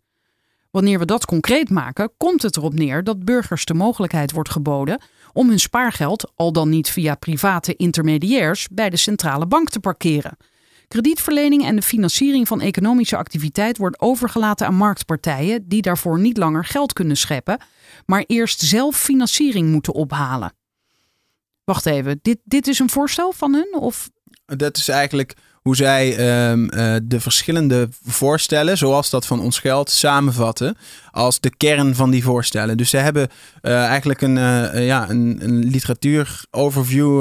[0.71, 5.01] Wanneer we dat concreet maken, komt het erop neer dat burgers de mogelijkheid wordt geboden
[5.35, 10.37] om hun spaargeld, al dan niet via private intermediairs, bij de centrale bank te parkeren.
[10.87, 16.65] Kredietverlening en de financiering van economische activiteit wordt overgelaten aan marktpartijen die daarvoor niet langer
[16.65, 17.59] geld kunnen scheppen,
[18.05, 20.53] maar eerst zelf financiering moeten ophalen.
[21.63, 23.75] Wacht even, dit, dit is een voorstel van hun?
[23.79, 24.09] Of
[24.45, 25.33] Dat is eigenlijk
[25.65, 30.77] hoe zij ehm, eh, de verschillende voorstellen, zoals dat van ons geld, samenvatten
[31.11, 32.77] als de kern van die voorstellen.
[32.77, 33.27] Dus ze hebben
[33.61, 37.19] eh, eigenlijk een, eh, ja, een, een literatuur-overview,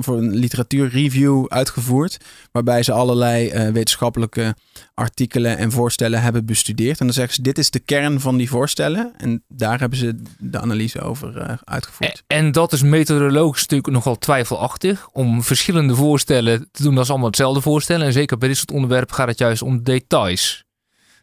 [0.00, 2.16] voor een literatuur-review uitgevoerd,
[2.50, 4.54] waarbij ze allerlei wetenschappelijke
[4.94, 7.00] artikelen en voorstellen hebben bestudeerd.
[7.00, 9.12] En dan zeggen ze, dit is de kern van die voorstellen.
[9.16, 12.22] En daar hebben ze de analyse over uitgevoerd.
[12.26, 15.08] En, en dat is methodologisch natuurlijk nogal twijfelachtig.
[15.12, 18.06] Om verschillende voorstellen te doen, dat is allemaal hetzelfde voorstellen.
[18.06, 20.64] En zeker bij dit soort onderwerpen gaat het juist om details.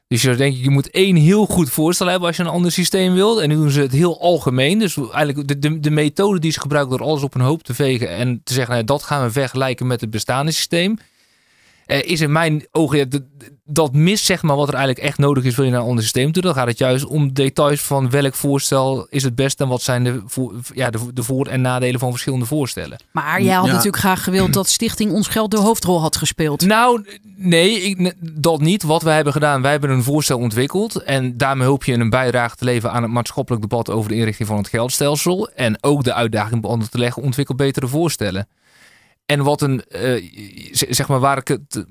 [0.08, 2.72] Dus je denk ik, je moet één heel goed voorstel hebben als je een ander
[2.72, 3.40] systeem wilt.
[3.40, 4.80] En nu doen ze het heel algemeen.
[4.80, 7.74] Dus eigenlijk de, de, de methode die ze gebruiken door alles op een hoop te
[7.74, 8.10] vegen.
[8.10, 10.98] En te zeggen, nou, dat gaan we vergelijken met het bestaande systeem.
[11.90, 15.06] Eh, is in mijn ogen ja, d- d- dat mist zeg maar wat er eigenlijk
[15.06, 16.42] echt nodig is wil je naar een ander systeem toe.
[16.44, 20.04] Dan gaat het juist om details van welk voorstel is het best en wat zijn
[20.04, 23.00] de, voor, ja, de, de voor- en nadelen van verschillende voorstellen.
[23.12, 23.72] Maar jij had Ja.
[23.72, 26.66] natuurlijk graag gewild dat Stichting Ons Geld de hoofdrol had gespeeld.
[26.66, 28.84] Nou, nee, ik, dat niet.
[28.84, 30.96] Wat wij hebben gedaan, wij hebben een voorstel ontwikkeld.
[31.04, 34.48] En daarmee hoop je een bijdrage te leveren aan het maatschappelijk debat over de inrichting
[34.48, 35.50] van het geldstelsel.
[35.50, 38.48] En ook de uitdaging handen te leggen, ontwikkel betere voorstellen.
[39.30, 40.24] En wat een, eh,
[40.72, 41.86] zeg maar, waar ik het.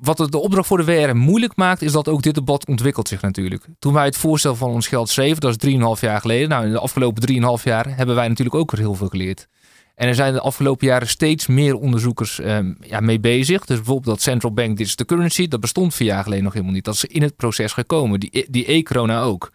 [0.00, 3.08] Wat het de opdracht voor de WR moeilijk maakt, is dat ook dit debat ontwikkelt
[3.08, 3.66] zich natuurlijk.
[3.78, 6.48] Toen wij het voorstel van ons geld schreven, dat is 3,5 jaar geleden.
[6.48, 9.48] Nou, in de afgelopen 3,5 jaar hebben wij natuurlijk ook weer heel veel geleerd.
[9.94, 13.64] En er zijn de afgelopen jaren steeds meer onderzoekers ehm, ja, mee bezig.
[13.64, 16.84] Dus bijvoorbeeld dat central bank digital currency, dat bestond vier jaar geleden nog helemaal niet.
[16.84, 18.20] Dat is in het proces gekomen.
[18.20, 19.52] Die, die e-corona ook.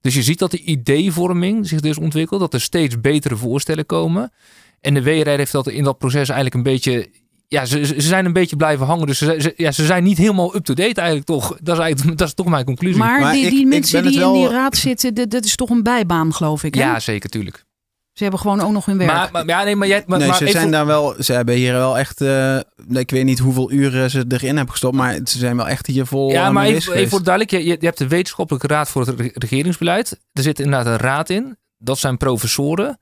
[0.00, 2.40] Dus je ziet dat de ideevorming zich dus ontwikkelt.
[2.40, 4.32] Dat er steeds betere voorstellen komen.
[4.80, 7.10] En de WRR heeft dat in dat proces eigenlijk een beetje...
[7.48, 9.06] Ja, ze, ze zijn een beetje blijven hangen.
[9.06, 11.56] Dus ze, ze- ja, ze zijn niet helemaal up-to-date eigenlijk toch.
[11.62, 12.98] Dat is, eigenlijk, dat is toch mijn conclusie.
[12.98, 15.14] Maar, Maar die, ik- die ik mensen ben die het in die wel- raad zitten,
[15.14, 16.74] dat, dat is toch een bijbaan, geloof ik.
[16.74, 16.80] Hè?
[16.80, 17.64] ja, zeker, tuurlijk.
[18.12, 19.10] Ze hebben gewoon ook nog hun werk.
[19.12, 20.02] Maar, maar, ja, nee, maar jij...
[20.06, 21.14] Maar, nee, maar ze even- zijn daar wel.
[21.18, 22.20] Ze hebben hier wel echt.
[22.20, 22.56] eh,
[22.88, 26.06] ik weet niet hoeveel uren ze erin hebben gestopt, maar ze zijn wel echt hier
[26.06, 26.30] vol.
[26.30, 27.64] Ja, maar even, even voor duidelijk.
[27.64, 30.10] Je, je hebt de wetenschappelijke raad voor het re- regeringsbeleid.
[30.32, 31.56] Er zit inderdaad een raad in.
[31.78, 33.00] Dat zijn professoren.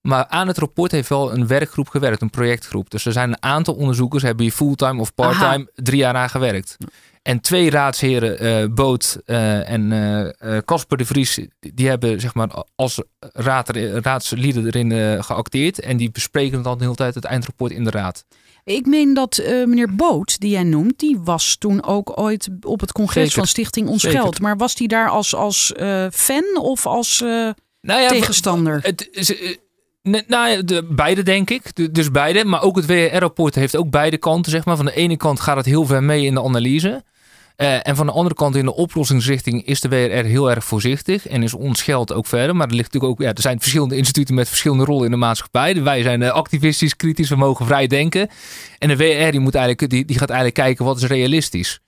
[0.00, 2.90] Maar aan het rapport heeft wel een werkgroep gewerkt, een projectgroep.
[2.90, 6.76] Dus er zijn een aantal onderzoekers, hebben hier fulltime of parttime drie jaar aan gewerkt.
[7.22, 9.92] En twee raadsheren, eh, Boot eh, en
[10.38, 15.80] eh, Casper de Vries, die hebben zeg maar als raad, raadslieden erin geacteerd.
[15.80, 18.24] En die bespreken dan de hele tijd het eindrapport in de raad.
[18.64, 22.92] Ik meen dat meneer Boot, die jij noemt, die was toen ook ooit op het
[22.92, 23.38] congres Zeker.
[23.38, 24.20] van Stichting Ons Zeker.
[24.20, 24.40] Geld.
[24.40, 25.72] Maar was die daar als, als
[26.12, 28.80] fan of als Nou ja, tegenstander?
[28.82, 29.08] Het
[30.02, 31.94] nou de, beide denk ik.
[31.94, 32.44] Dus beide.
[32.44, 34.52] Maar ook het WR-rapport heeft ook beide kanten.
[34.52, 34.76] Zeg maar.
[34.76, 37.02] Van de ene kant gaat het heel ver mee in de analyse.
[37.60, 41.28] Eh, en van de andere kant in de oplossingsrichting is de WRR heel erg voorzichtig.
[41.28, 42.56] En is ons geld ook verder.
[42.56, 45.16] Maar er, ligt natuurlijk ook, ja, er zijn verschillende instituten met verschillende rollen in de
[45.16, 45.82] maatschappij.
[45.82, 48.28] Wij zijn eh, activistisch, kritisch, we mogen vrij denken.
[48.78, 51.80] En de WR die moet eigenlijk, die, die gaat eigenlijk kijken wat is realistisch.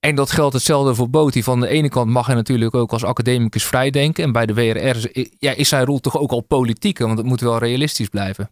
[0.00, 1.42] En dat geldt hetzelfde voor Boti.
[1.42, 4.24] Van de ene kant mag hij natuurlijk ook als academicus vrij denken.
[4.24, 7.06] En bij de WRR is, ja, is zijn rol toch ook al politieke.
[7.06, 8.50] Want het moet wel realistisch blijven.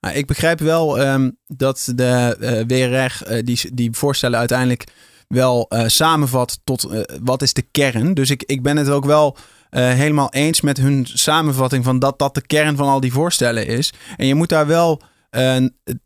[0.00, 4.84] Nou, ik begrijp wel ehm, dat de eh, WRR eh, die, die voorstellen uiteindelijk
[5.28, 8.14] wel eh, samenvat tot wat is de kern.
[8.14, 9.36] Dus ik, ik ben het ook wel
[9.70, 13.92] helemaal eens met hun samenvatting van dat dat de kern van al die voorstellen is.
[14.16, 15.02] En je moet daar wel,
[15.32, 15.56] eh,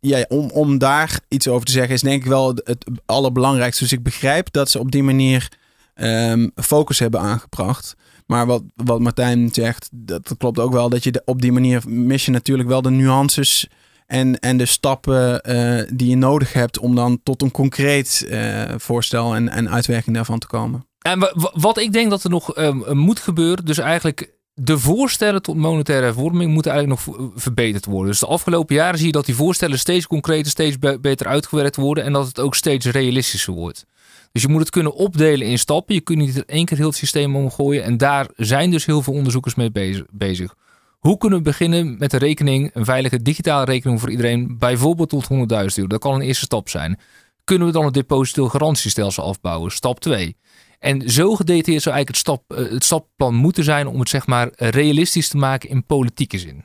[0.01, 3.83] ja, om, om daar iets over te zeggen, is denk ik wel het, allerbelangrijkste.
[3.83, 5.49] Dus ik begrijp dat ze op die manier
[5.95, 7.95] ehm, focus hebben aangebracht.
[8.27, 10.89] Maar wat, wat Martijn zegt, dat klopt ook wel.
[10.89, 13.69] Dat je op die manier mis je natuurlijk wel de nuances
[14.07, 18.63] en, en de stappen eh, die je nodig hebt om dan tot een concreet eh,
[18.77, 20.87] voorstel en, en uitwerking daarvan te komen.
[20.99, 23.65] En wa- wa- wat ik denk dat er nog ehm, moet gebeuren.
[23.65, 28.11] Dus eigenlijk de voorstellen tot monetaire hervorming moeten eigenlijk nog verbeterd worden.
[28.11, 31.77] Dus de afgelopen jaren zie je dat die voorstellen steeds concreter, steeds be- beter uitgewerkt
[31.77, 32.05] worden.
[32.05, 33.85] En dat het ook steeds realistischer wordt.
[34.33, 35.95] Dus je moet het kunnen opdelen in stappen.
[35.95, 37.83] Je kunt niet in één keer heel het systeem omgooien.
[37.83, 40.55] En daar zijn dus heel veel onderzoekers mee bezig- bezig.
[40.99, 45.29] Hoe kunnen we beginnen met een rekening, een veilige digitale rekening voor iedereen, bijvoorbeeld tot
[45.29, 45.89] 100.000 euro?
[45.89, 46.99] Dat kan een eerste stap zijn.
[47.45, 49.71] Kunnen we dan het depositogarantiestelsel afbouwen?
[49.71, 50.37] Stap 2.
[50.79, 54.27] En zo gedetailleerd zou eigenlijk het, stap, eh, het stapplan moeten zijn om het zeg
[54.27, 56.65] maar realistisch te maken in politieke zin.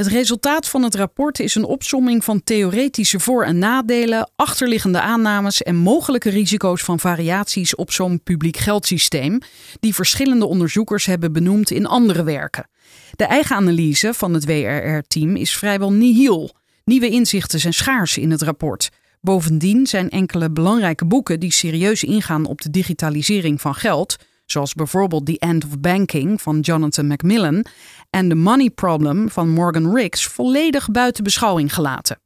[0.00, 5.62] Het resultaat van het rapport is een opsomming van theoretische voor- en nadelen, achterliggende aannames
[5.62, 9.38] en mogelijke risico's van variaties op zo'n publiek geldsysteem,
[9.80, 12.68] die verschillende onderzoekers hebben benoemd in andere werken.
[13.16, 16.50] De eigen analyse van het WRR-team is vrijwel nihil.
[16.84, 18.90] Nieuwe inzichten zijn schaars in het rapport.
[19.20, 24.16] Bovendien zijn enkele belangrijke boeken die serieus ingaan op de digitalisering van geld,
[24.46, 27.64] zoals bijvoorbeeld The End of Banking van Jonathan Macmillan
[28.10, 32.20] en The Money Problem van Morgan Riggs, volledig buiten beschouwing gelaten.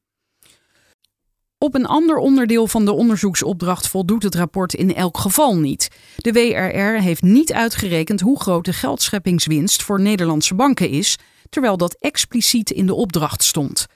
[1.59, 5.89] Op een ander onderdeel van de onderzoeksopdracht voldoet het rapport in elk geval niet.
[6.17, 11.19] De WRR heeft niet uitgerekend hoe groot de geldscheppingswinst voor Nederlandse banken is,
[11.49, 13.87] terwijl dat expliciet in de opdracht stond.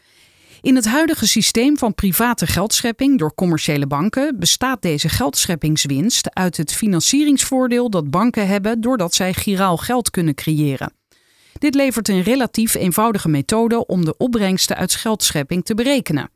[0.61, 6.73] In het huidige systeem van private geldschepping door commerciële banken bestaat deze geldscheppingswinst uit het
[6.73, 10.93] financieringsvoordeel dat banken hebben doordat zij giraal geld kunnen creëren.
[11.59, 16.31] Dit levert een relatief eenvoudige methode om de opbrengsten uit geldschepping te berekenen.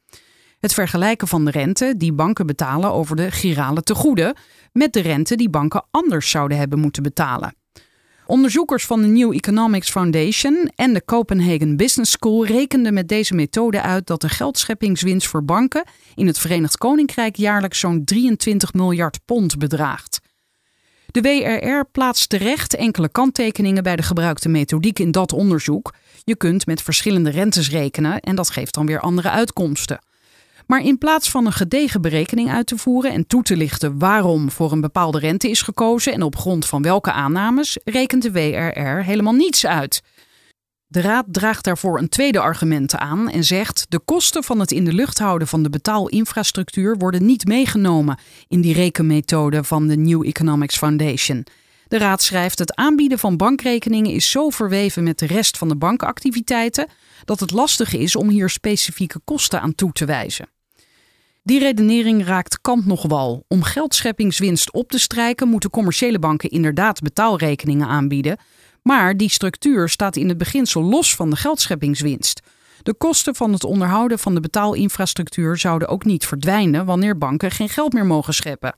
[0.58, 4.36] Het vergelijken van de rente die banken betalen over de girale tegoeden
[4.72, 7.54] met de rente die banken anders zouden hebben moeten betalen.
[8.32, 13.82] Onderzoekers van de New Economics Foundation en de Copenhagen Business School rekenden met deze methode
[13.82, 19.58] uit dat de geldscheppingswinst voor banken in het Verenigd Koninkrijk jaarlijks zo'n 23 miljard pond
[19.58, 20.20] bedraagt.
[21.06, 25.94] De WRR plaatst terecht enkele kanttekeningen bij de gebruikte methodiek in dat onderzoek.
[26.24, 29.98] Je kunt met verschillende rentes rekenen en dat geeft dan weer andere uitkomsten.
[30.72, 34.50] Maar in plaats van een gedegen berekening uit te voeren en toe te lichten waarom
[34.50, 39.04] voor een bepaalde rente is gekozen en op grond van welke aannames, rekent de WRR
[39.04, 40.02] helemaal niets uit.
[40.86, 44.84] De Raad draagt daarvoor een tweede argument aan en zegt: de kosten van het in
[44.84, 48.18] de lucht houden van de betaalinfrastructuur worden niet meegenomen
[48.48, 51.46] in die rekenmethode van de New Economics Foundation.
[51.88, 55.76] De Raad schrijft: het aanbieden van bankrekeningen is zo verweven met de rest van de
[55.76, 56.88] bankactiviteiten
[57.24, 60.51] dat het lastig is om hier specifieke kosten aan toe te wijzen.
[61.44, 63.44] Die redenering raakt kant nog wal.
[63.48, 68.38] Om geldscheppingswinst op te strijken moeten commerciële banken inderdaad betaalrekeningen aanbieden,
[68.82, 72.40] maar die structuur staat in het beginsel los van de geldscheppingswinst.
[72.82, 77.68] De kosten van het onderhouden van de betaalinfrastructuur zouden ook niet verdwijnen wanneer banken geen
[77.68, 78.76] geld meer mogen scheppen.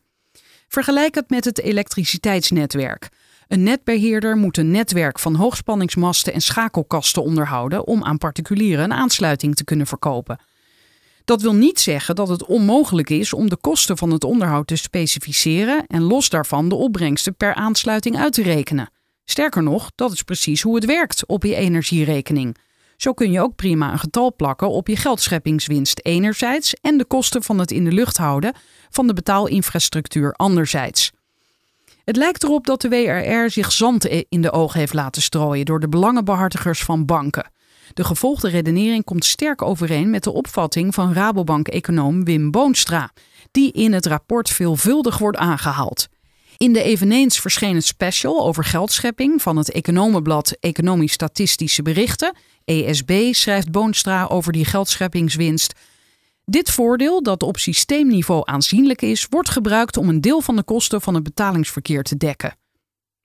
[0.69, 3.09] Vergelijk het met het elektriciteitsnetwerk.
[3.49, 9.55] Een netbeheerder moet een netwerk van hoogspanningsmasten en schakelkasten onderhouden om aan particulieren een aansluiting
[9.55, 10.39] te kunnen verkopen.
[11.25, 14.77] Dat wil niet zeggen dat het onmogelijk is om de kosten van het onderhoud te
[14.77, 18.91] specificeren en los daarvan de opbrengsten per aansluiting uit te rekenen.
[19.25, 22.57] Sterker nog, dat is precies hoe het werkt op je energierekening.
[22.97, 27.43] Zo kun je ook prima een getal plakken op je geldscheppingswinst enerzijds en de kosten
[27.43, 28.55] van het in de lucht houden
[28.91, 31.11] van de betaalinfrastructuur anderzijds.
[32.05, 35.81] Het lijkt erop dat de WRR zich zand in de ogen heeft laten strooien door
[35.81, 37.51] de belangenbehartigers van banken.
[37.95, 43.11] De gevolgde redenering komt sterk overeen met de opvatting van Rabobank-econoom Wim Boonstra,
[43.51, 46.09] die in het rapport veelvuldig wordt aangehaald.
[46.57, 53.71] In de eveneens verschenen special over geldschepping van het economenblad Economisch Statistische Berichten, ESB, schrijft
[53.71, 55.73] Boonstra over die geldscheppingswinst.
[56.45, 61.01] Dit voordeel, dat op systeemniveau aanzienlijk is, wordt gebruikt om een deel van de kosten
[61.01, 62.57] van het betalingsverkeer te dekken.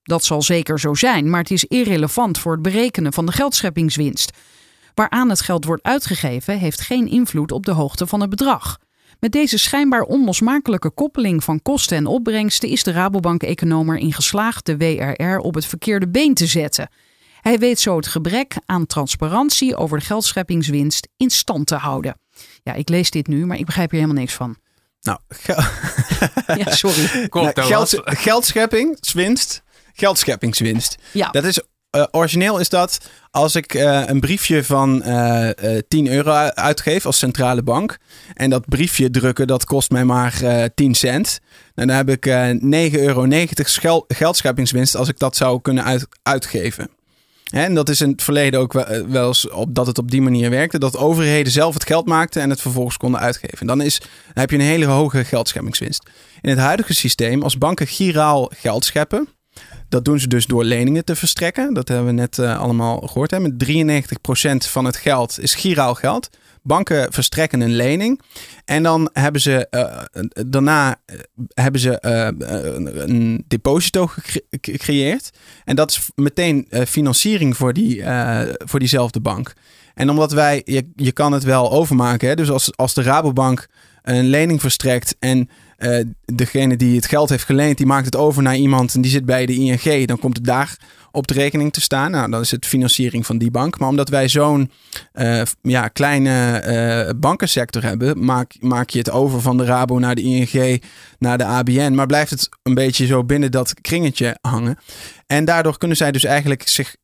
[0.04, 4.32] Dat zal zeker zo zijn, maar het is irrelevant voor het berekenen van de geldscheppingswinst.
[4.94, 8.78] Waaraan het geld wordt uitgegeven, heeft geen invloed op de hoogte van het bedrag.
[9.20, 14.78] Met deze schijnbaar onlosmakelijke koppeling van kosten en opbrengsten is de Rabobank-econoom erin geslaagd de
[14.78, 16.90] WRR op het verkeerde been te zetten.
[17.42, 22.20] Hij weet zo het gebrek aan transparantie over de geldscheppingswinst in stand te houden.
[22.64, 24.58] Ja, ik lees dit nu, maar ik begrijp hier helemaal niks van.
[25.02, 25.56] Nou, gel-
[26.66, 27.28] Ja, sorry.
[27.28, 29.62] Kom, nou, geld, geldscheppingswinst.
[29.94, 30.96] Geldscheppingswinst.
[31.14, 31.30] Ja.
[31.30, 33.00] Dat is, eh, origineel is dat
[33.32, 37.98] als ik eh, een briefje van eh, eh, 10 euro uitgeef als centrale bank.
[38.34, 41.40] En dat briefje drukken, dat kost mij maar eh 10 cent.
[41.76, 42.50] Nou, dan heb ik eh
[42.94, 43.28] 9,90 euro
[44.08, 46.90] geldscheppingswinst als ik dat zou kunnen uit, uitgeven.
[47.50, 48.74] En dat is in het verleden ook
[49.08, 50.80] wel, eens op, dat het op die manier werkte.
[50.80, 53.60] Dat overheden zelf het geld maakten en het vervolgens konden uitgeven.
[53.60, 56.10] En dan, is, dan heb je een hele hoge geldscheppingswinst.
[56.42, 59.28] In het huidige systeem, als banken giraal geld scheppen.
[59.90, 61.74] Dat doen ze dus door leningen te verstrekken.
[61.74, 63.32] Dat hebben we net eh, allemaal gehoord.
[63.32, 63.40] Hè.
[63.40, 66.30] Met 93% van het geld is giraal geld.
[66.62, 68.22] Banken verstrekken een lening.
[68.66, 70.04] En dan hebben ze eh,
[70.48, 71.18] daarna eh,
[71.54, 75.30] hebben ze een, deposito gecre- gecreëerd.
[75.66, 78.04] En dat is meteen financiering voor, die,
[78.58, 79.54] voor diezelfde bank.
[79.94, 82.28] En omdat wij, je, je kan het wel overmaken.
[82.28, 82.36] Hè?
[82.36, 83.68] Dus als, als de Rabobank
[84.02, 88.44] een lening verstrekt en eh, degene die het geld heeft geleend, die maakt het over
[88.44, 90.78] naar iemand en die zit bij de ING, dan komt het daar
[91.12, 92.12] op de rekening te staan.
[92.12, 93.80] Nou, dan is het financiering van die bank.
[93.80, 94.72] Maar omdat wij zo'n
[95.12, 100.16] eh, ja, kleine eh, bankensector hebben, maak, maak je het over van de Rabo naar
[100.16, 100.84] de ING,
[101.20, 101.94] naar de ABN.
[101.94, 104.78] Maar blijft het een beetje zo binnen dat kringetje hangen.
[105.28, 106.96] En daardoor kunnen zij dus eigenlijk zich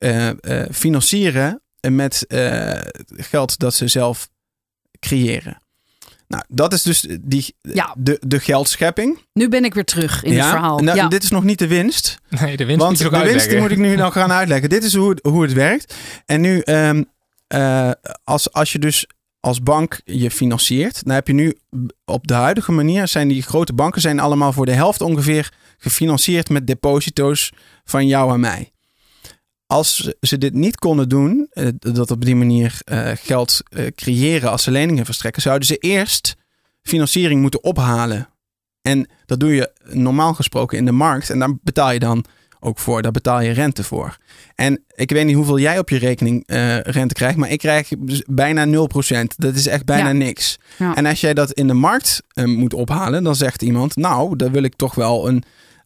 [0.71, 2.26] financieren met
[3.17, 4.30] geld dat ze zelf
[4.99, 5.63] creëren.
[6.28, 7.95] Nou, dat is dus die, Ja.
[7.97, 9.19] de, de geldschepping.
[9.34, 10.80] Nu ben ik weer terug in het verhaal.
[10.80, 11.07] Nou, ja.
[11.07, 12.19] Dit is nog niet de winst.
[12.30, 14.32] Nee, de winst Want moet je de ook winst die moet ik nu dan gaan
[14.32, 14.69] uitleggen.
[14.69, 15.95] Dit is hoe, het- hoe het werkt.
[16.26, 17.03] En nu, ehm,
[17.47, 17.91] eh,
[18.23, 19.07] als, als je dus
[19.39, 21.57] als bank je financiert, dan heb je nu
[22.05, 26.49] op de huidige manier zijn die grote banken zijn allemaal voor de helft ongeveer gefinancierd
[26.49, 27.51] met deposito's
[27.84, 28.71] van jou en mij.
[29.76, 34.51] Als ze dit niet konden doen, eh, dat op die manier eh, geld eh, creëren
[34.51, 36.36] als ze leningen verstrekken, zouden ze eerst
[36.82, 38.30] financiering moeten ophalen.
[38.82, 41.30] En dat doe je normaal gesproken in de markt.
[41.30, 42.26] En daar betaal je dan
[42.59, 43.01] ook voor.
[43.01, 44.17] Daar betaal je rente voor.
[44.55, 46.43] En ik weet niet hoeveel jij op je rekening
[46.84, 47.38] rente krijgt.
[47.38, 49.36] Maar ik krijg dus bijna 0%.
[49.38, 50.13] Dat is echt bijna Ja.
[50.13, 50.57] niks.
[50.78, 50.95] Ja.
[50.95, 53.23] En als jij dat in de markt moet ophalen.
[53.23, 53.95] Dan zegt iemand.
[53.95, 55.43] Nou, daar wil ik toch wel een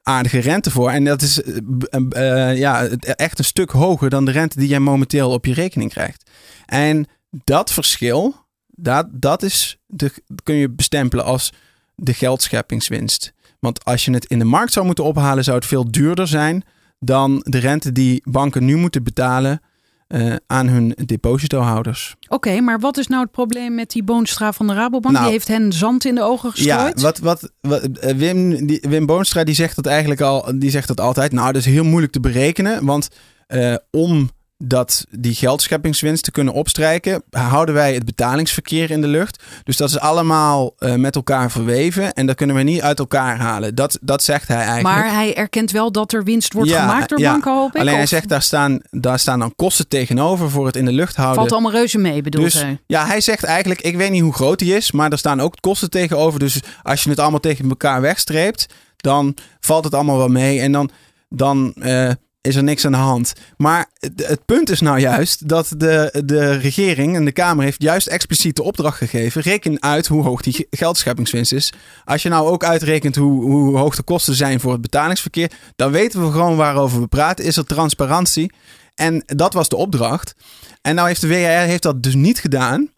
[0.10, 0.90] aardige rente voor.
[0.90, 4.68] En dat is eh, eh, ja, het- echt een stuk hoger dan de rente die
[4.68, 6.30] jij momenteel op je rekening krijgt.
[6.66, 7.06] En
[7.44, 8.36] dat verschil,
[8.68, 10.12] dat, dat is de,
[10.44, 11.54] kun je bestempelen als
[11.96, 13.34] de geldscheppingswinst.
[13.60, 16.64] Want als je het in de markt zou moeten ophalen, zou het veel duurder zijn
[17.00, 19.62] dan de rente die banken nu moeten betalen
[20.10, 22.16] eh, aan hun depositohouders.
[22.28, 25.14] Oké, maar wat is nou het probleem met die Boonstra van de Rabobank?
[25.14, 27.00] Nou, die heeft hen zand in de ogen gestrooid.
[27.00, 30.70] Ja, wat, wat, wat eh, Wim, die, Wim Boonstra die zegt dat eigenlijk al, die
[30.70, 31.32] zegt dat altijd.
[31.32, 33.10] Nou, dat is heel moeilijk te berekenen, want
[33.48, 34.30] eh, om
[34.64, 39.44] dat die geldscheppingswinst te kunnen opstrijken, houden wij het betalingsverkeer in de lucht.
[39.64, 43.38] Dus dat is allemaal eh, met elkaar verweven en dat kunnen we niet uit elkaar
[43.38, 43.76] halen.
[43.76, 44.96] Dat, dat zegt hij eigenlijk.
[44.96, 47.32] Maar hij erkent wel dat er winst wordt Ja, gemaakt door ja.
[47.32, 47.82] banken, hoop ik.
[47.82, 50.92] Alleen hij Of zegt daar staan, daar staan dan kosten tegenover voor het in de
[50.92, 51.38] lucht houden.
[51.38, 52.80] valt allemaal reuze mee, bedoelt Dus hij.
[52.86, 55.56] ja, hij zegt eigenlijk, ik weet niet hoe groot die is, maar er staan ook
[55.60, 56.40] kosten tegenover.
[56.40, 58.66] Dus als je het allemaal tegen elkaar wegstreept,
[58.98, 60.90] dan valt het allemaal wel mee en dan,
[61.30, 63.34] dan eh, is er niks aan de hand.
[63.58, 68.08] Maar het, punt is nou juist dat de, de regering en de Kamer heeft juist
[68.08, 69.42] expliciet de opdracht gegeven.
[69.42, 71.74] Reken uit hoe hoog die ge- geldscheppingswinst is.
[72.06, 75.92] Als je nou ook uitrekent hoe, hoe hoog de kosten zijn voor het betalingsverkeer, dan
[75.92, 77.46] weten we gewoon waarover we praten.
[77.46, 78.52] Is er transparantie?
[78.96, 80.34] En dat was de opdracht.
[80.82, 82.90] En nou heeft de WRR heeft dat dus niet gedaan.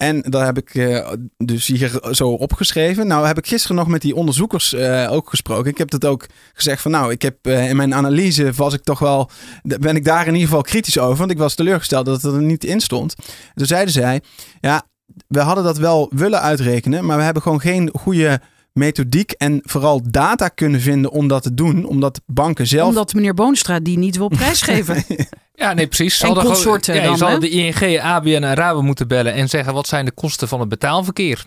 [0.00, 3.06] En dat heb ik eh, dus hier zo opgeschreven.
[3.06, 5.70] Nou heb ik gisteren nog met die onderzoekers eh, ook gesproken.
[5.70, 8.82] Ik heb dat ook gezegd van nou, ik heb eh, in mijn analyse was ik
[8.82, 9.30] toch wel,
[9.62, 11.18] ben ik daar in ieder geval kritisch over.
[11.18, 13.14] Want ik was teleurgesteld dat het er niet in stond.
[13.54, 14.20] Toen zeiden zij,
[14.60, 14.82] ja,
[15.28, 18.40] we hadden dat wel willen uitrekenen, maar we hebben gewoon geen goede
[18.72, 21.84] methodiek en vooral data kunnen vinden om dat te doen.
[21.84, 22.88] Omdat banken zelf...
[22.88, 25.04] Omdat meneer Boonstra die niet wil prijsgeven.
[25.60, 26.16] Ja, nee, precies.
[26.18, 29.32] Ze En hadden gewoon- consorten ja, dan, hadden de ING, ABN en Rabo moeten bellen
[29.32, 31.46] en zeggen wat zijn de kosten van het betaalverkeer.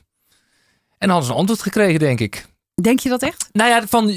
[0.98, 2.46] En dan hadden ze een antwoord gekregen, denk ik.
[2.82, 3.50] Denk je dat echt?
[3.52, 4.10] Nou ja, van,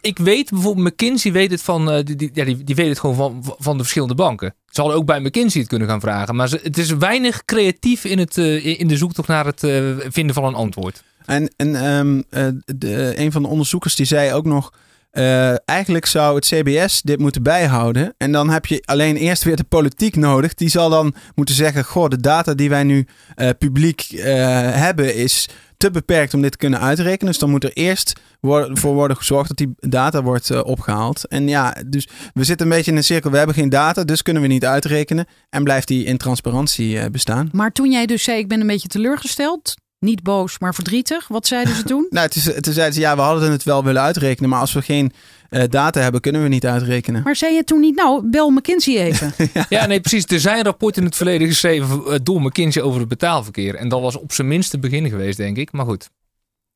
[0.00, 2.98] ik weet bijvoorbeeld, McKinsey weet het van, eh, die, die, ja, die, die weet het
[2.98, 4.54] gewoon van, van de verschillende banken.
[4.66, 6.36] Ze hadden ook bij McKinsey het kunnen gaan vragen.
[6.36, 9.82] Maar ze, het is weinig creatief in, het, eh, in de zoektocht naar het eh,
[10.08, 11.02] vinden van een antwoord.
[11.24, 12.46] En, en ehm, eh,
[12.76, 14.72] de, een van de onderzoekers die zei ook nog...
[15.10, 18.14] eh, eigenlijk zou het CBS dit moeten bijhouden.
[18.16, 20.54] En dan heb je alleen eerst weer de politiek nodig.
[20.54, 21.84] Die zal dan moeten zeggen...
[21.84, 24.24] Goh, de data die wij nu eh, publiek eh,
[24.72, 27.26] hebben is te beperkt om dit te kunnen uitrekenen.
[27.26, 31.26] Dus dan moet er eerst voor worden gezorgd dat die data wordt eh, opgehaald.
[31.26, 33.30] En ja, dus we zitten een beetje in een cirkel.
[33.30, 35.26] We hebben geen data, dus kunnen we niet uitrekenen.
[35.48, 37.48] En blijft die in transparantie bestaan.
[37.52, 39.74] Maar toen jij dus zei, ik ben een beetje teleurgesteld.
[40.00, 41.28] Niet boos, maar verdrietig.
[41.28, 42.06] Wat zeiden ze toen?
[42.10, 44.72] Nou, het is, toen zeiden ze, ja, we hadden het wel willen uitrekenen, maar als
[44.72, 45.12] we geen
[45.50, 47.22] eh, data hebben, kunnen we niet uitrekenen.
[47.22, 49.32] Maar zei je toen niet, nou, bel McKinsey even.
[49.68, 50.24] Ja, nee, precies.
[50.24, 53.74] Er zijn rapporten in het verleden geschreven eh, door McKinsey over het betaalverkeer.
[53.74, 55.72] En dat was op zijn minst het begin geweest, denk ik.
[55.72, 56.10] Maar goed.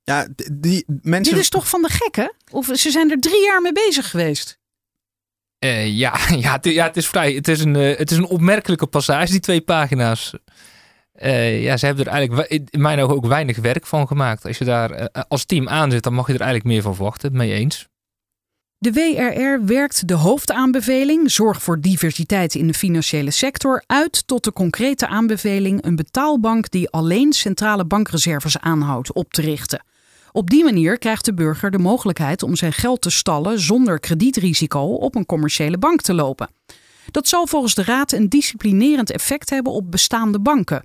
[0.02, 1.34] Ja, die mensen.
[1.34, 2.32] Dit is toch van de gekken?
[2.50, 4.58] Of ze zijn er drie jaar mee bezig geweest.
[5.58, 7.32] Eh, ja, ja, het, ja, het is vrij.
[7.32, 10.32] Het is, een, het is een opmerkelijke passage, die twee pagina's.
[11.14, 14.44] Eh, ja, ze hebben er eigenlijk in mijn ogen ook weinig werk van gemaakt.
[14.46, 16.94] Als je daar eh, als team aan zit, dan mag je er eigenlijk meer van
[16.94, 17.36] verwachten.
[17.36, 17.88] Mee eens.
[18.78, 24.52] De WRR werkt de hoofdaanbeveling, zorg voor diversiteit in de financiële sector, uit tot de
[24.52, 29.84] concrete aanbeveling een betaalbank die alleen centrale bankreserves aanhoudt op te richten.
[30.32, 34.80] Op die manier krijgt de burger de mogelijkheid om zijn geld te stallen zonder kredietrisico
[34.80, 36.48] op een commerciële bank te lopen.
[37.10, 40.84] Dat zal volgens de Raad een disciplinerend effect hebben op bestaande banken.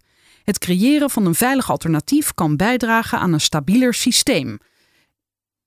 [0.50, 4.60] Het creëren van een veilig alternatief kan bijdragen aan een stabieler systeem.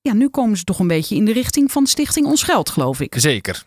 [0.01, 3.01] Ja, nu komen ze toch een beetje in de richting van Stichting Ons Geld, geloof
[3.01, 3.15] ik.
[3.17, 3.65] Zeker.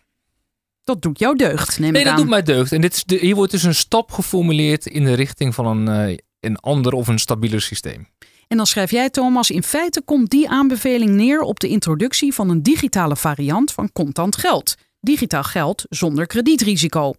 [0.84, 2.22] Dat doet jou deugd, neem Nee, ik dat aan.
[2.22, 2.72] doet mij deugd.
[2.72, 6.10] En dit is de, hier wordt dus een stap geformuleerd in de richting van een,
[6.10, 8.08] eh, een ander of een stabieler systeem.
[8.48, 12.50] En dan schrijf jij, Thomas, in feite komt die aanbeveling neer op de introductie van
[12.50, 14.76] een digitale variant van contant geld.
[15.00, 17.14] Digitaal geld zonder kredietrisico.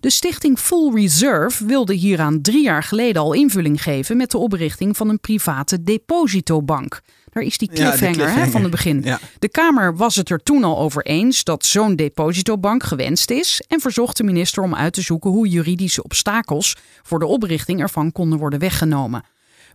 [0.00, 4.96] De stichting Full Reserve wilde hieraan drie jaar geleden al invulling geven met de oprichting
[4.96, 7.00] van een private depositobank.
[7.30, 9.00] Daar is die Ja, die cliffhanger, hè, van het begin.
[9.04, 9.18] Ja.
[9.38, 13.80] De Kamer was het er toen al over eens dat zo'n depositobank gewenst is en
[13.80, 18.38] verzocht de minister om uit te zoeken hoe juridische obstakels voor de oprichting ervan konden
[18.38, 19.24] worden weggenomen.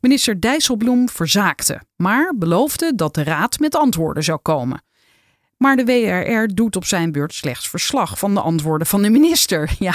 [0.01, 4.84] Minister Dijsselbloem verzaakte, maar beloofde dat de Raad met antwoorden zou komen.
[5.66, 9.72] Maar de WRR doet op zijn beurt slechts verslag van de antwoorden van de minister.
[9.80, 9.93] Ja,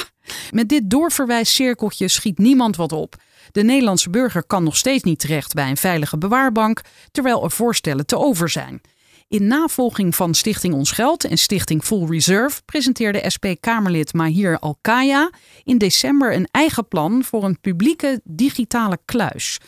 [0.50, 3.14] met dit doorverwijscirkeltje schiet niemand wat op.
[3.52, 8.06] De Nederlandse burger kan nog steeds niet terecht bij een veilige bewaarbank, terwijl er voorstellen
[8.06, 8.80] te over zijn.
[9.28, 15.30] In navolging van Stichting Ons Geld en Stichting Full Reserve presenteerde SP-Kamerlid Mahir Alkaya
[15.64, 19.58] in december een eigen plan voor een publieke digitale kluis.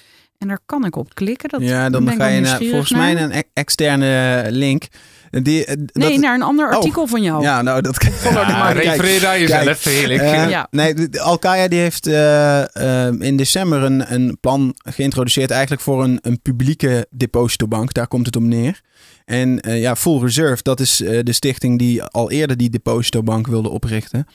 [0.43, 1.49] En daar kan ik op klikken.
[1.49, 3.22] Dat ja, dan ga je naar, volgens mij naar.
[3.22, 4.86] een e- externe link.
[5.30, 6.74] Die, eh, Nee, dat, naar een ander Oh.
[6.74, 7.43] artikel van jou.
[7.43, 10.20] Ja, nou, dat the Ja, refereer daar jezelf, heerlijk.
[10.20, 10.66] Ja.
[10.70, 16.18] Nee, Alkaya die heeft eh, eh, in december een, een plan geïntroduceerd eigenlijk voor een,
[16.22, 17.93] een publieke depositobank.
[17.93, 18.80] Daar komt het om neer.
[19.24, 23.47] En eh, ja, Full Reserve, dat is eh, de stichting die al eerder die depositobank
[23.47, 24.26] wilde oprichten.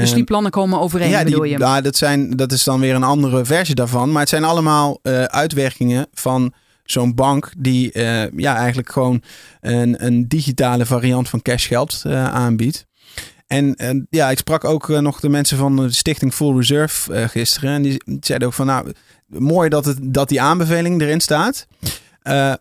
[0.00, 1.58] Dus die plannen komen overeen, ja, bedoel die, je?
[1.58, 4.12] ja, dat, zijn, dat is dan weer een andere versie daarvan.
[4.12, 6.52] Maar het zijn allemaal eh, uitwerkingen van
[6.84, 9.22] zo'n bank die eh, ja, eigenlijk gewoon
[9.60, 12.86] een, een digitale variant van cashgeld eh aanbiedt.
[13.46, 17.70] En eh, ja, ik sprak ook nog de mensen van de stichting Full Reserve gisteren.
[17.70, 18.92] En die zeiden ook van nou,
[19.26, 21.66] mooi dat, het, dat die aanbeveling erin staat.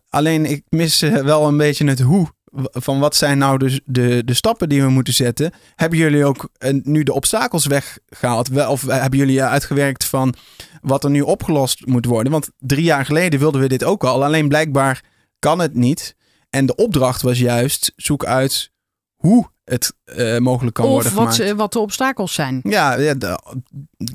[0.09, 2.27] Alleen ik mis wel een beetje het hoe.
[2.71, 5.51] Van wat zijn nou de, de, de stappen die we moeten zetten?
[5.75, 8.67] Hebben jullie ook eh, nu de obstakels weggehaald?
[8.67, 10.33] Of hebben jullie uitgewerkt van
[10.81, 12.31] wat er nu opgelost moet worden?
[12.31, 14.23] Want drie jaar geleden wilden we dit ook al.
[14.23, 15.03] Alleen blijkbaar
[15.39, 16.15] kan het niet.
[16.49, 18.71] En de opdracht was juist zoek uit
[19.15, 21.51] hoe het eh, mogelijk kan of worden wat, gemaakt.
[21.51, 22.59] eh, wat de obstakels zijn.
[22.63, 23.39] Ja, ja de-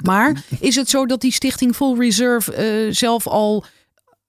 [0.05, 3.65] Maar is het zo dat die stichting Full Reserve eh, zelf al,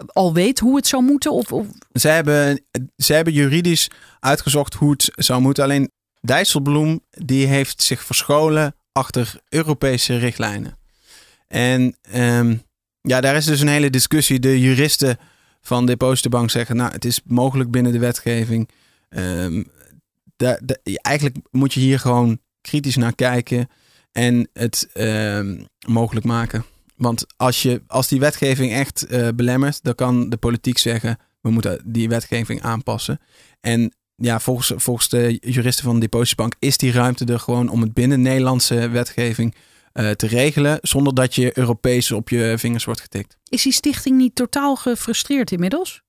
[0.07, 1.31] al weet hoe het zou moeten?
[1.31, 1.47] Of,
[1.93, 2.61] Ze hebben,
[2.97, 3.87] ze hebben juridisch
[4.19, 5.63] uitgezocht hoe het zou moeten.
[5.63, 5.91] Alleen
[6.21, 10.77] Dijsselbloem die heeft zich verscholen achter Europese richtlijnen.
[11.47, 12.55] En ehm,
[13.01, 14.39] ja, daar is dus een hele discussie.
[14.39, 15.17] De juristen
[15.61, 18.69] van Depositobank zeggen, nou, het is mogelijk binnen de wetgeving.
[20.35, 20.59] Da-
[21.01, 23.69] eigenlijk moet je hier gewoon kritisch naar kijken
[24.11, 26.65] en het ehm, mogelijk maken.
[26.99, 31.49] Want als, je, als die wetgeving echt eh, belemmert, dan kan de politiek zeggen: we
[31.49, 33.19] moeten die wetgeving aanpassen.
[33.61, 37.81] En ja, volgens, volgens de juristen van de Depositobank is die ruimte er gewoon om
[37.81, 39.55] het binnen Nederlandse wetgeving
[39.91, 43.37] eh, te regelen, zonder dat je Europees op je vingers wordt getikt.
[43.49, 46.01] is die stichting niet totaal gefrustreerd inmiddels?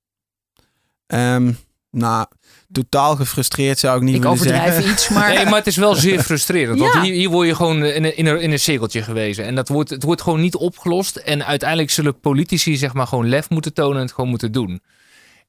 [1.06, 1.52] Ehm,
[1.90, 2.26] nou,
[2.72, 4.92] totaal gefrustreerd zou ik niet Ik willen overdrijf zeggen.
[4.92, 5.34] iets, maar...
[5.34, 6.78] Nee, maar het is wel zeer frustrerend.
[6.78, 6.84] Ja.
[6.84, 9.44] Want hier, hier word je gewoon in een, in, een, in een cirkeltje gewezen.
[9.44, 11.16] En dat wordt, het wordt gewoon niet opgelost.
[11.16, 14.82] En uiteindelijk zullen politici zeg maar gewoon lef moeten tonen en het gewoon moeten doen.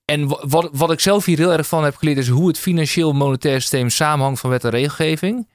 [0.06, 2.60] En wa- wat, wat ik zelf hier heel erg van heb geleerd is hoe het
[2.60, 5.48] financieel monetair systeem samenhangt van wet en regelgeving.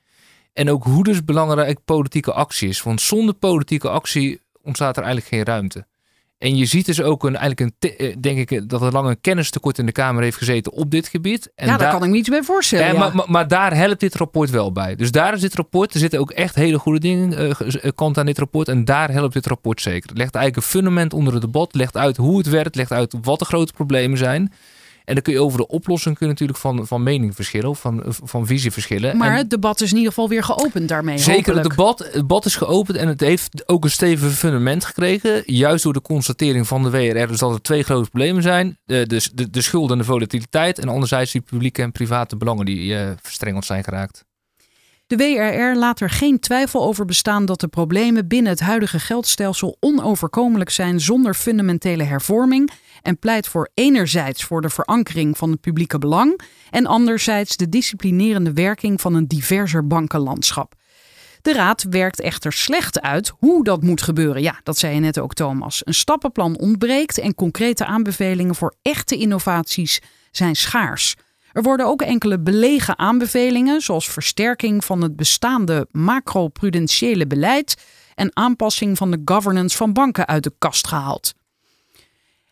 [0.53, 2.83] En ook hoe dus belangrijk politieke actie is.
[2.83, 5.87] Want zonder politieke actie ontstaat er eigenlijk geen ruimte.
[6.39, 9.21] En je ziet dus ook een, eigenlijk een, eh, denk ik, dat er lang een
[9.21, 11.51] kennistekort in de Kamer heeft gezeten op dit gebied.
[11.55, 12.87] En ja, daar daar- kan ik me iets bij voorstellen.
[12.87, 12.99] ja, ja.
[12.99, 14.95] Maar, maar, maar daar helpt dit rapport wel bij.
[14.97, 15.95] Dus daar is dit rapport.
[15.95, 18.69] Er zitten ook echt hele goede dingen eh, ge- eh, kant aan dit rapport.
[18.69, 20.09] En daar helpt dit rapport zeker.
[20.09, 21.75] Het legt eigenlijk een fundament onder het debat.
[21.75, 22.75] Legt uit hoe het werkt.
[22.77, 24.53] Legt uit wat de grote problemen zijn.
[25.07, 27.69] En dan kun je over de oplossing kun je natuurlijk van, van mening verschillen.
[27.69, 29.17] Of van, van visie verschillen.
[29.17, 31.19] Maar En het debat is in ieder geval weer geopend daarmee.
[31.19, 35.43] Zeker, het debat, het debat is geopend en het heeft ook een stevig fundament gekregen.
[35.45, 38.79] Juist door de constatering van de WRR dus dat er twee grote problemen zijn.
[38.85, 40.79] De, de, de, de schuld en de volatiliteit.
[40.79, 44.25] En anderzijds die publieke en private belangen die eh, verstrengeld zijn geraakt.
[45.07, 49.77] De WRR laat er geen twijfel over bestaan dat de problemen binnen het huidige geldstelsel
[49.81, 52.71] onoverkomelijk zijn zonder fundamentele hervorming
[53.03, 56.41] en pleit voor enerzijds voor de verankering van het publieke belang
[56.71, 60.75] en anderzijds de disciplinerende werking van een diverser bankenlandschap.
[61.43, 64.43] De Raad werkt echter slecht uit hoe dat moet gebeuren.
[64.43, 65.83] Ja, dat zei je net ook, Thomas.
[65.85, 70.01] Een stappenplan ontbreekt en concrete aanbevelingen voor echte innovaties
[70.31, 71.17] zijn schaars.
[71.57, 77.83] Er worden ook enkele belegen aanbevelingen, zoals versterking van het bestaande macroprudentiële beleid
[78.15, 81.35] en aanpassing van de governance van banken uit de kast gehaald.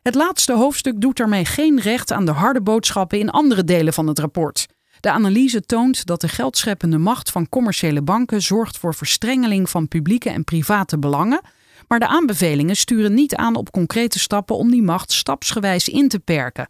[0.03, 4.07] Het laatste hoofdstuk doet daarmee geen recht aan de harde boodschappen in andere delen van
[4.07, 4.67] het rapport.
[5.01, 10.31] De analyse toont dat de geldscheppende macht van commerciële banken zorgt voor verstrengeling van publieke
[10.31, 11.41] en private belangen,
[11.89, 16.19] maar de aanbevelingen sturen niet aan op concrete stappen om die macht stapsgewijs in te
[16.19, 16.69] perken.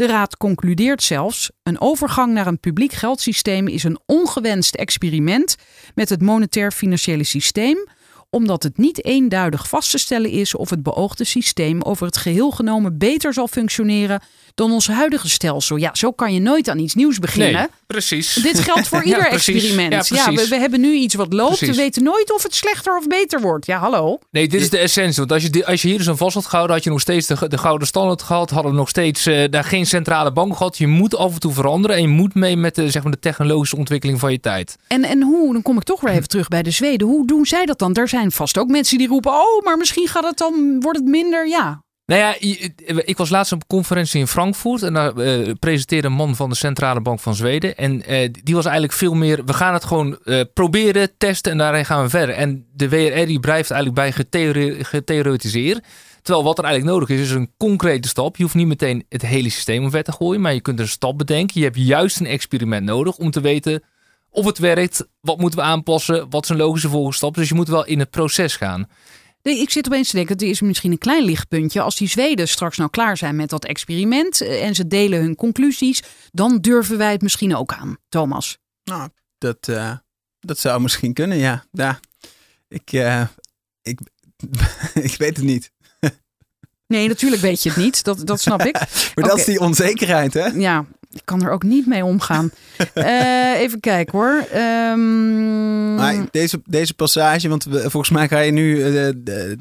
[0.00, 5.56] De Raad concludeert zelfs: een overgang naar een publiek geldsysteem is een ongewenst experiment
[5.94, 7.88] met het monetair-financiële systeem,
[8.30, 12.50] omdat het niet eenduidig vast te stellen is of het beoogde systeem over het geheel
[12.50, 14.20] genomen beter zal functioneren
[14.54, 15.76] dan ons huidige stelsel.
[15.76, 17.68] Ja, zo kan je nooit aan iets nieuws beginnen.
[17.86, 18.34] precies.
[18.34, 20.08] Dit geldt voor ieder experiment.
[20.08, 21.56] Ja, Ja, we, we hebben nu iets wat loopt.
[21.56, 21.76] Precies.
[21.76, 23.66] We weten nooit of het slechter of beter wordt.
[23.66, 24.18] Ja, hallo.
[24.30, 25.18] Nee, dit is de essentie.
[25.18, 27.26] Want als je, als je hier dus aan vast had gehouden, had je nog steeds
[27.26, 28.50] de, de gouden standaard gehad.
[28.50, 30.78] Hadden we nog steeds eh, daar geen centrale bank gehad.
[30.78, 31.96] Je moet af en toe veranderen.
[31.96, 34.76] En je moet mee met de, zeg maar, de technologische ontwikkeling van je tijd.
[34.86, 37.06] En, en hoe, dan kom ik toch weer even terug bij de Zweden.
[37.06, 37.94] Hoe doen zij dat dan?
[37.94, 41.08] Er zijn vast ook mensen die roepen: Oh, maar misschien gaat het dan, wordt het
[41.08, 41.48] minder.
[41.48, 41.82] Ja.
[42.10, 42.34] Nou ja,
[43.04, 44.82] ik was laatst op een conferentie in Frankfurt.
[44.82, 47.76] En daar eh, presenteerde een man van de Centrale Bank van Zweden.
[47.76, 49.44] En eh, die was eigenlijk veel meer.
[49.44, 52.34] We gaan het gewoon eh, proberen, testen en daarin gaan we verder.
[52.34, 55.84] En de WRR die blijft eigenlijk bij getheore- getheoretiseerd.
[56.22, 58.36] Terwijl wat er eigenlijk nodig is, is een concrete stap.
[58.36, 61.18] Je hoeft niet meteen het hele systeem omver te gooien, maar je kunt een stap
[61.18, 61.60] bedenken.
[61.60, 63.82] Je hebt juist een experiment nodig om te weten
[64.30, 67.40] of het werkt, wat moeten we aanpassen, wat zijn logische volgende stappen.
[67.40, 68.88] Dus je moet wel in het proces gaan.
[69.42, 71.80] Nee, ik zit opeens te denken, het is misschien een klein lichtpuntje.
[71.80, 75.34] Als die Zweden straks nou klaar zijn met dat experiment eh, en ze delen hun
[75.34, 78.58] conclusies, dan durven wij het misschien ook aan, Thomas.
[78.84, 79.08] Nou,
[79.38, 79.92] dat, uh,
[80.40, 81.64] dat zou misschien kunnen, ja.
[81.72, 82.00] ja.
[82.68, 83.26] Ik, uh,
[83.82, 84.00] ik,
[85.08, 85.70] ik weet het niet.
[86.86, 88.04] Nee, natuurlijk weet je het niet.
[88.04, 88.74] Dat, dat snap ik.
[89.14, 90.46] maar dat is die onzekerheid, hè?
[90.46, 92.50] Ja, ik kan er ook niet mee omgaan.
[92.94, 94.44] uh, even kijken hoor.
[94.54, 95.94] Um...
[95.94, 99.56] Maar deze, deze passage, want volgens mij ga je nu uh,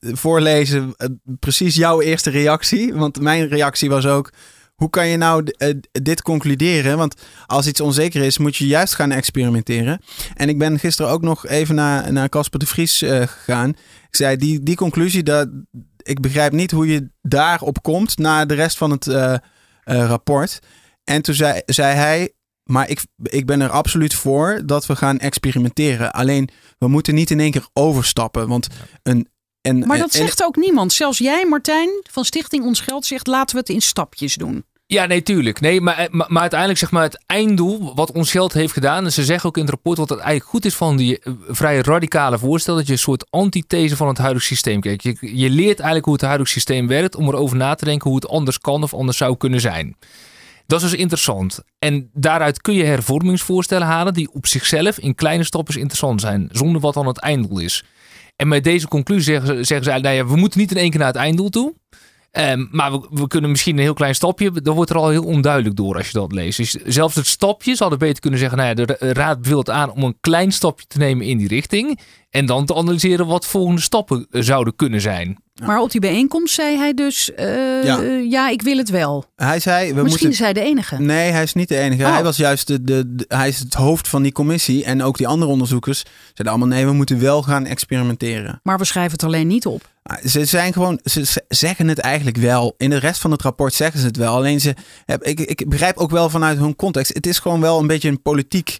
[0.00, 0.94] voorlezen
[1.40, 2.94] precies jouw eerste reactie.
[2.94, 4.32] Want mijn reactie was ook,
[4.74, 5.52] hoe kan je nou
[5.92, 6.96] dit concluderen?
[6.96, 7.14] Want
[7.46, 10.00] als iets onzeker is, moet je juist gaan experimenteren.
[10.34, 13.68] En ik ben gisteren ook nog even naar, naar Casper de Vries gegaan.
[14.08, 15.48] Ik zei, die, die conclusie, dat,
[15.96, 19.06] ik begrijp niet hoe je daarop komt na de rest van het
[19.84, 20.60] rapport.
[21.08, 22.32] En toen zei, zei hij,
[22.64, 26.12] maar ik, ik ben er absoluut voor dat we gaan experimenteren.
[26.12, 26.48] Alleen,
[26.78, 28.48] we moeten niet in één keer overstappen.
[28.48, 28.66] Want
[29.02, 29.28] een,
[29.60, 30.92] en, maar dat zegt ook niemand.
[30.92, 34.64] Zelfs jij, Martijn, van Stichting Ons Geld, zegt laten we het in stapjes doen.
[34.86, 35.60] Ja, nee, tuurlijk.
[35.60, 39.04] Nee, maar, maar, maar, uiteindelijk zeg maar het einddoel wat ons geld heeft gedaan.
[39.04, 41.34] En ze zeggen ook in het rapport wat het eigenlijk goed is van die uh,
[41.48, 42.74] vrij radicale voorstel.
[42.74, 45.02] Dat je een soort antithese van het huidige systeem kijkt.
[45.02, 47.16] Je, je leert eigenlijk hoe het huidige systeem werkt.
[47.16, 49.96] Om erover na te denken hoe het anders kan of anders zou kunnen zijn.
[50.68, 51.60] Dat is dus interessant.
[51.78, 56.80] En daaruit kun je hervormingsvoorstellen halen die op zichzelf in kleine stapjes interessant zijn, zonder
[56.80, 57.84] wat dan het einddoel is.
[58.36, 61.08] En met deze conclusie zeggen, zeggen ze, nou we moeten niet in één keer naar
[61.08, 61.74] het einddoel toe.
[62.32, 64.62] Um, maar we, we, kunnen misschien een heel klein stapje.
[64.62, 66.56] Dan wordt er al heel onduidelijk door als je dat leest.
[66.56, 68.58] Dus zelfs het stapje zouden beter kunnen zeggen.
[68.58, 72.00] Nou ja, de raad beveelt aan om een klein stapje te nemen in die richting.
[72.30, 75.38] En dan te analyseren wat volgende stappen zouden kunnen zijn.
[75.64, 78.00] Maar op die bijeenkomst zei hij dus: uh, ja.
[78.28, 78.48] ja.
[78.48, 79.24] ik wil het wel.
[79.36, 80.30] Hij zei: we Misschien moeten...
[80.30, 81.00] is hij de enige.
[81.00, 82.04] Nee, hij is niet de enige.
[82.04, 82.12] Oh.
[82.12, 84.84] Hij was juist de, de, hij is het hoofd van die commissie.
[84.84, 88.60] En ook die andere onderzoekers zeiden allemaal: nee, we moeten wel gaan experimenteren.
[88.62, 89.88] Maar we schrijven het alleen niet op.
[90.24, 92.74] Ze zijn gewoon, ze zeggen het eigenlijk wel.
[92.76, 94.34] In de rest van het rapport zeggen ze het wel.
[94.34, 94.74] Alleen ze,
[95.20, 97.14] ik, ik begrijp ook wel vanuit hun context.
[97.14, 98.78] Het is gewoon wel een beetje een politiek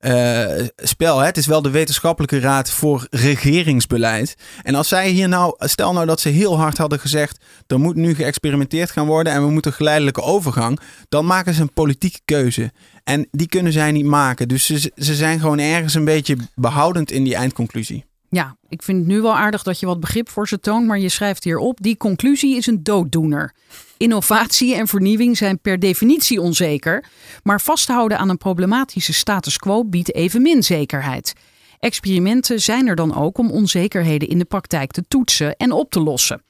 [0.00, 1.18] uh, spel.
[1.18, 1.26] Hè?
[1.26, 4.34] Het is wel de wetenschappelijke raad voor regeringsbeleid.
[4.62, 7.96] En als zij hier nou, stel nou dat ze heel hard hadden gezegd, er moet
[7.96, 12.72] nu geëxperimenteerd gaan worden en we moeten geleidelijke overgang, dan maken ze een politieke keuze.
[13.04, 14.48] En die kunnen zij niet maken.
[14.48, 14.66] Dus
[14.96, 18.07] ze zijn gewoon ergens een beetje behoudend in die eindconclusie.
[18.30, 20.98] Ja, ik vind het nu wel aardig dat je wat begrip voor ze toont, maar
[20.98, 23.54] je schrijft hierop: die conclusie is een dooddoener.
[23.96, 27.04] Innovatie en vernieuwing zijn per definitie onzeker,
[27.42, 31.32] maar vasthouden aan een problematische status quo biedt evenmin zekerheid.
[31.78, 36.00] Experimenten zijn er dan ook om onzekerheden in de praktijk te toetsen en op te
[36.00, 36.42] lossen.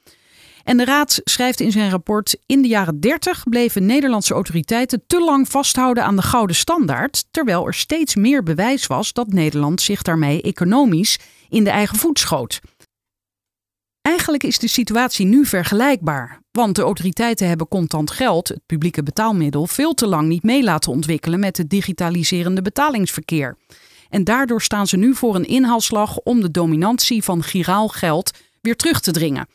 [0.64, 5.20] En de Raad schrijft in zijn rapport: In de jaren 30 bleven Nederlandse autoriteiten te
[5.20, 10.02] lang vasthouden aan de gouden standaard, terwijl er steeds meer bewijs was dat Nederland zich
[10.02, 11.18] daarmee economisch
[11.49, 12.61] in de eigen voet schoot.
[14.03, 19.66] Eigenlijk is de situatie nu vergelijkbaar, want de autoriteiten hebben contant geld, het publieke betaalmiddel,
[19.66, 23.57] veel te lang niet mee laten ontwikkelen met het digitaliserende betalingsverkeer.
[24.09, 28.30] En daardoor staan ze nu voor een inhaalslag om de dominantie van giraal geld
[28.61, 29.46] weer terug te dringen.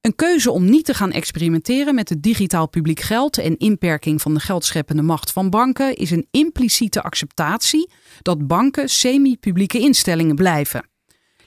[0.00, 4.34] Een keuze om niet te gaan experimenteren met het digitaal publiek geld en inperking van
[4.34, 7.90] de geldscheppende macht van banken is een impliciete acceptatie
[8.22, 10.90] dat banken semi-publieke instellingen blijven.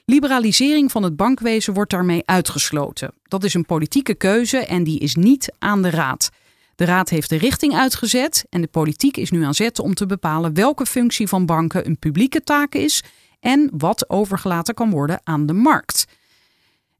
[0.08, 3.14] Liberalisering van het bankwezen wordt daarmee uitgesloten.
[3.22, 6.30] Dat is een politieke keuze en die is niet aan de Raad.
[6.74, 10.06] De Raad heeft de richting uitgezet en de politiek is nu aan zet om te
[10.06, 13.02] bepalen welke functie van banken een publieke taak is
[13.40, 16.04] en wat overgelaten kan worden aan de markt.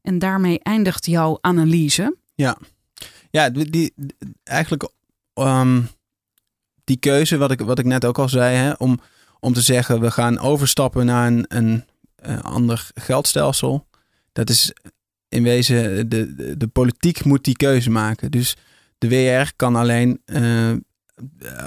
[0.01, 2.17] En daarmee eindigt jouw analyse.
[2.35, 2.57] Ja,
[3.29, 3.93] ja die,
[4.43, 4.89] eigenlijk
[5.33, 5.87] um,
[6.83, 8.99] die keuze, wat ik, wat ik net ook al zei, hè, om,
[9.39, 11.85] om te zeggen we gaan overstappen naar een, een
[12.41, 13.87] ander geldstelsel.
[14.33, 14.73] Dat is
[15.29, 18.31] in wezen, de, de, de, politiek moet die keuze maken.
[18.31, 18.55] Dus
[18.97, 20.71] de WR kan alleen uh,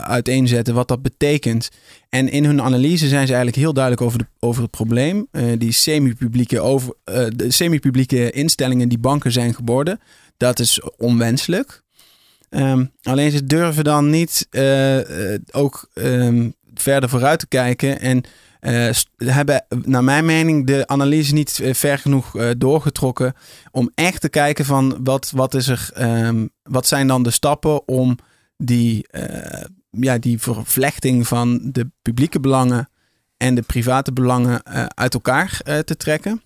[0.03, 1.69] uiteenzetten wat dat betekent.
[2.09, 5.29] En in hun analyse zijn ze eigenlijk heel duidelijk over, de, over het probleem.
[5.59, 6.95] Die semi-publieke, over,
[7.37, 10.01] de semi-publieke instellingen die banken zijn geworden,
[10.37, 11.83] dat is onwenselijk.
[12.51, 14.49] Um, alleen ze durven dan niet
[15.51, 18.25] ook um, verder vooruit te kijken en
[19.17, 23.35] hebben naar mijn mening de analyse niet ver genoeg uh, doorgetrokken
[23.71, 25.91] om echt te kijken van wat, wat, is er,
[26.27, 28.19] um, wat zijn dan de stappen om
[28.57, 29.07] die,
[29.91, 32.89] ja, die vervlechting van de publieke belangen
[33.37, 36.43] en de private belangen uit elkaar te trekken.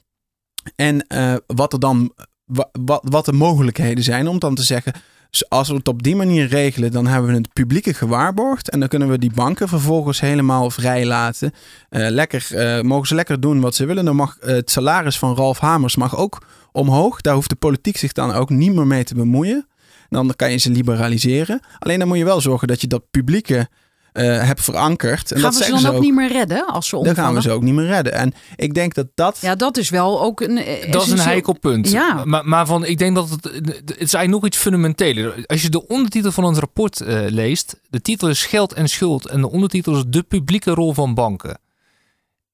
[0.76, 1.06] En
[1.46, 2.12] wat er dan
[2.44, 4.92] wa- wat, wat de mogelijkheden zijn om dan te zeggen.
[5.38, 8.70] "Dus Als we het op die manier regelen, dan hebben we het publieke gewaarborgd.
[8.70, 11.52] En dan kunnen we die banken vervolgens helemaal vrij laten.
[11.88, 14.04] Eh, lekker, eh, mogen ze lekker doen wat ze willen.
[14.04, 17.20] Dan mag eh, het salaris van Ralf Hamers mag ook omhoog.
[17.20, 19.66] Daar hoeft de politiek zich dan ook niet meer mee te bemoeien.
[20.08, 21.60] Dan kan je ze liberaliseren.
[21.78, 23.68] Alleen dan moet je wel zorgen dat je dat publieke
[24.14, 25.32] eh, hebt verankerd.
[25.32, 27.24] En gaan dat we ze dan ze ook niet meer redden als ze Dan omvallen?
[27.24, 28.12] gaan we ze ook niet meer redden.
[28.12, 29.38] En ik denk dat dat...
[29.40, 30.54] Ja, dat is wel ook een.
[30.90, 31.90] Dat is een heikel punt.
[31.90, 32.24] Ja.
[32.24, 35.44] Maar, maar van, ik denk dat het, het is eigenlijk nog iets fundamenteler.
[35.46, 39.28] Als je de ondertitel van het rapport eh, leest, de titel is Geld en Schuld
[39.28, 41.58] en de ondertitel is De publieke rol van banken.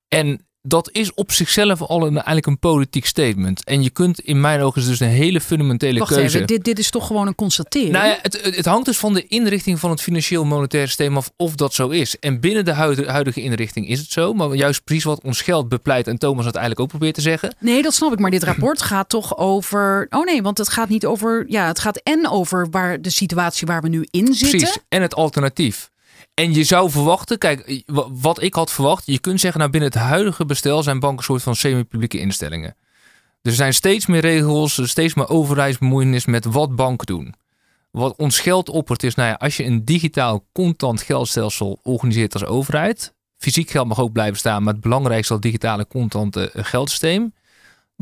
[0.09, 3.65] En dat is op zichzelf al een, eigenlijk een politiek statement.
[3.65, 6.35] En je kunt in mijn ogen dus een hele fundamentele Wacht keuze.
[6.37, 7.93] even, dit, dit is toch gewoon een constatering?
[7.93, 11.31] Nou ja, het, het hangt dus van de inrichting van het financieel monetaire systeem af
[11.37, 12.19] of dat zo is.
[12.19, 14.33] En binnen de huidige, huidige inrichting is het zo.
[14.33, 17.55] Maar juist precies wat ons geld bepleit en Thomas het eigenlijk ook probeert te zeggen.
[17.59, 18.19] Nee, dat snap ik.
[18.19, 20.07] Maar dit rapport gaat toch over.
[20.11, 21.45] Oh nee, want het gaat niet over.
[21.49, 24.59] Ja, het gaat en over waar de situatie waar we nu in zitten.
[24.59, 25.91] Precies, en het alternatief.
[26.41, 29.91] En je zou verwachten, kijk, wa- wat ik had verwacht, je kunt zeggen, nou binnen
[29.91, 32.77] het huidige bestel zijn banken een soort van semi-publieke instellingen.
[33.43, 37.35] Er zijn steeds meer regels, steeds meer overheidsbemoeienis met wat banken doen.
[37.91, 42.45] Wat ons geld oppert is, nou ja, als je een digitaal contant geldstelsel organiseert als
[42.45, 46.65] overheid, fysiek geld mag ook blijven staan, maar het belangrijkste is dat digitale contante eh,
[46.65, 47.33] geldsysteem.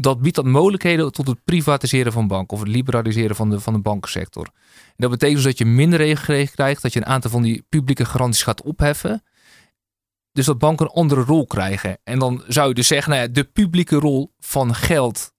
[0.01, 3.73] Dat biedt dat mogelijkheden tot het privatiseren van banken of het liberaliseren van de, van
[3.73, 4.45] de bankensector.
[4.45, 7.65] En dat betekent dus dat je minder regelgeving krijgt, dat je een aantal van die
[7.69, 9.23] publieke garanties gaat opheffen.
[10.33, 11.99] Dus dat banken een andere rol krijgen.
[12.05, 15.33] En dan zou je dus zeggen, nou ja, de publieke rol van geld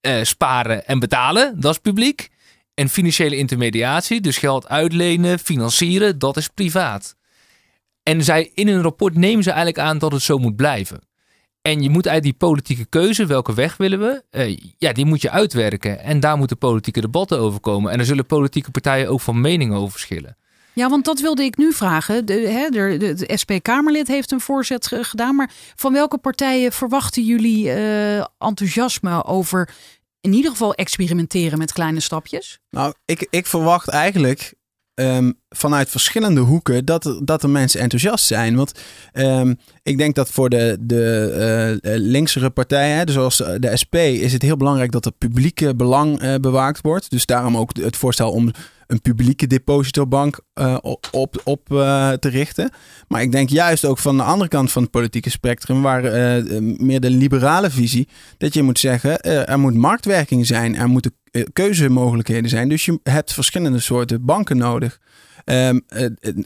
[0.00, 2.28] eh, sparen en betalen, dat is publiek.
[2.74, 7.16] En financiële intermediatie, dus geld uitlenen, financieren, dat is privaat.
[8.02, 11.00] En zij in hun rapport nemen ze eigenlijk aan dat het zo moet blijven.
[11.62, 15.22] En je moet uit die politieke keuze, welke weg willen we, eh, ja, die moet
[15.22, 16.00] je uitwerken.
[16.00, 17.92] En daar moeten politieke debatten over komen.
[17.92, 20.36] En er zullen politieke partijen ook van mening over verschillen.
[20.74, 22.26] Ja, want dat wilde ik nu vragen.
[22.26, 25.34] De, hè, de, de, de SP-Kamerlid heeft een voorzet ge- gedaan.
[25.36, 29.68] Maar van welke partijen verwachten jullie eh, enthousiasme over
[30.20, 32.58] in ieder geval experimenteren met kleine stapjes?
[32.70, 34.54] Nou, ik, ik verwacht eigenlijk
[34.94, 38.56] ehm, vanuit verschillende hoeken dat, dat de mensen enthousiast zijn.
[38.56, 38.72] Want
[39.12, 43.94] ehm, ik denk dat voor de, de eh, linksere partijen, dus zoals eh, de SP,
[43.94, 47.10] is het heel belangrijk dat het publieke belang bewaakt wordt.
[47.10, 48.50] Dus daarom ook het voorstel om
[48.86, 50.40] een publieke depositobank
[50.80, 51.64] op, op,
[52.18, 52.70] te richten.
[53.08, 56.02] Maar ik denk juist ook van de andere kant van het politieke spectrum, waar
[56.62, 61.14] meer de liberale visie, dat je moet zeggen, er moet marktwerking zijn, er moeten
[61.52, 62.68] keuzemogelijkheden zijn.
[62.68, 65.00] Dus je hebt verschillende soorten banken nodig.
[65.44, 65.76] Eh, eh,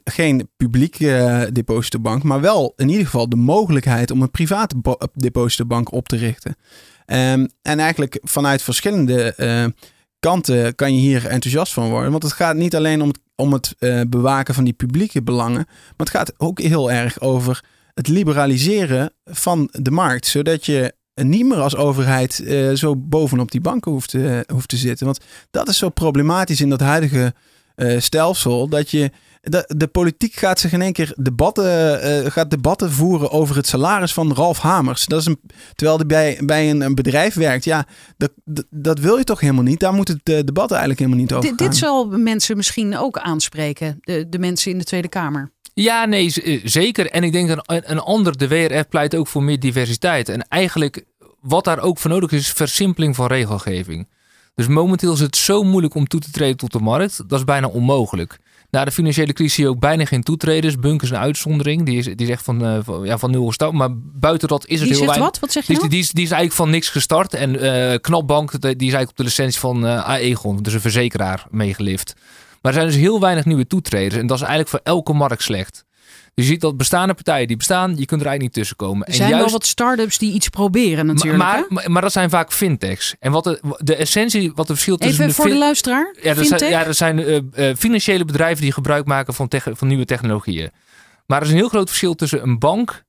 [0.04, 4.74] geen publieke eh, depositobank, maar wel in ieder geval de mogelijkheid om een private
[5.14, 6.56] depositobank op te richten.
[7.06, 9.64] Ehm, en eigenlijk vanuit verschillende eh,
[10.20, 12.10] kanten kan je hier enthousiast van worden.
[12.10, 15.64] Want het gaat niet alleen om het, om het eh, bewaken van die publieke belangen,
[15.66, 17.64] maar het gaat ook heel erg over
[17.94, 20.26] het liberaliseren van de markt.
[20.26, 24.76] Zodat je niet meer als overheid eh, zo bovenop die banken hoeft te, hoeft te
[24.76, 25.06] zitten.
[25.06, 27.34] Want dat is zo problematisch in dat huidige
[27.76, 28.68] eh, stelsel.
[28.68, 29.10] Dat je.
[29.40, 33.66] De, de politiek gaat zich in één keer debatten, eh, gaat debatten voeren over het
[33.66, 35.04] salaris van Ralf Hamers.
[35.04, 35.40] Dat is een,
[35.74, 37.64] terwijl hij bij, bij een, een bedrijf werkt.
[37.64, 37.86] Ja,
[38.16, 39.80] dat, dat, dat wil je toch helemaal niet.
[39.80, 41.56] Daar moet het eh, debat eigenlijk helemaal niet over gaan.
[41.56, 45.52] dit zal mensen misschien ook aanspreken, de, de mensen in de Tweede Kamer.
[45.82, 47.10] Ja, nee, eh, zeker.
[47.10, 50.28] En ik denk een, een ander, de WRF pleit ook voor meer diversiteit.
[50.28, 51.04] En eigenlijk
[51.40, 54.08] wat daar ook voor nodig is, is versimpeling van regelgeving.
[54.54, 57.28] Dus momenteel is het zo moeilijk om toe te treden tot de markt.
[57.28, 58.38] Dat is bijna onmogelijk.
[58.70, 60.78] Na de financiële crisis zie je ook bijna geen toetreders.
[60.78, 61.82] Bunk is een uitzondering.
[61.86, 63.72] Die is, die is echt van, eh, van, ja, van nul gestart.
[63.72, 65.28] Maar buiten dat is het Die heel weinig.
[65.28, 65.38] wat?
[65.38, 65.92] Wat zeg je Die, is- nou?
[65.94, 67.34] die, is, die is eigenlijk van niks gestart.
[67.34, 72.14] En eh Knapbank, die is eigenlijk op de licentie van Aegon, dus een verzekeraar, meegelift.
[72.66, 74.14] Maar er zijn dus heel weinig nieuwe toetreders.
[74.20, 75.84] En dat is eigenlijk voor elke markt slecht.
[76.34, 79.06] Dus je ziet dat bestaande partijen die bestaan, je kunt er eigenlijk niet tussenkomen.
[79.06, 81.42] Er zijn wel wat start-ups die iets proberen natuurlijk.
[81.42, 83.14] maar, maar, maar dat zijn vaak fintechs.
[83.18, 86.14] En wat de, de essentie, wat het verschil tussen Even voor de luisteraar.
[86.22, 86.58] ja, dat Fintech?
[86.58, 90.04] zijn, ja, dat zijn eh, eh, financiële bedrijven die gebruik maken van, tech- van nieuwe
[90.04, 90.70] technologieën.
[91.26, 93.04] Maar er is een heel groot verschil tussen een bank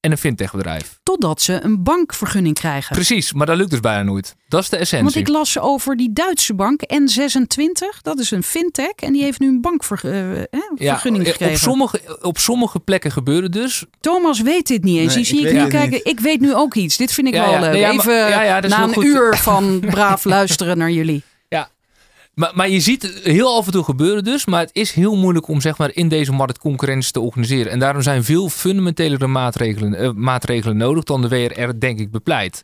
[0.00, 0.98] en een fintechbedrijf.
[1.02, 2.94] Totdat ze een bankvergunning krijgen.
[2.94, 4.34] Precies, maar dat lukt dus bijna nooit.
[4.48, 5.20] Dat is de Want essentie.
[5.20, 8.00] ik las over die Duitse bank N26.
[8.02, 8.92] Dat is een fintech.
[8.96, 11.46] En die heeft nu een bankvergunning eh, gekregen.
[11.54, 13.84] op, sommige, op sommige plekken gebeuren dus.
[14.00, 15.14] Thomas weet dit niet eens.
[15.14, 15.90] Nee, zie ik nu kijken.
[15.90, 16.06] niet.
[16.06, 16.96] Ik weet nu ook iets.
[16.96, 17.60] Dit vind ik Ja, wel ja.
[17.60, 17.70] leuk.
[17.72, 19.04] Nee, ja, maar- Even ja, ja, na een goed.
[19.04, 21.22] uur van braaf luisteren naar jullie.
[22.34, 24.46] Maar, maar je ziet het heel af en toe gebeuren dus.
[24.46, 27.72] Maar het is heel moeilijk om zeg maar, in deze markt concurrentie te organiseren.
[27.72, 32.62] En daarom zijn veel fundamentelere maatregelen, eh, maatregelen nodig dan de WRR denk ik bepleit.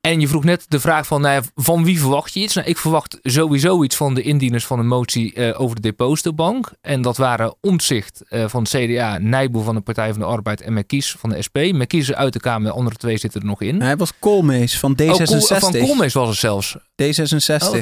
[0.00, 2.54] En je vroeg net de vraag van, nou ja, van wie verwacht je iets?
[2.54, 6.72] Nou, ik verwacht sowieso iets van de indieners van een motie eh, over de depositobank.
[6.80, 10.60] En dat waren Omtzigt uh, van het CDA, Nijboer van de Partij van de Arbeid
[10.60, 11.56] en Merkies van de SP.
[11.72, 13.80] Merkies is uit de Kamer, de andere twee zitten er nog in.
[13.80, 15.06] Hij was Koolmees van D66.
[15.06, 16.76] Oh, Kool- van Koolmees was het zelfs.
[17.02, 17.68] D66.
[17.68, 17.78] Oh.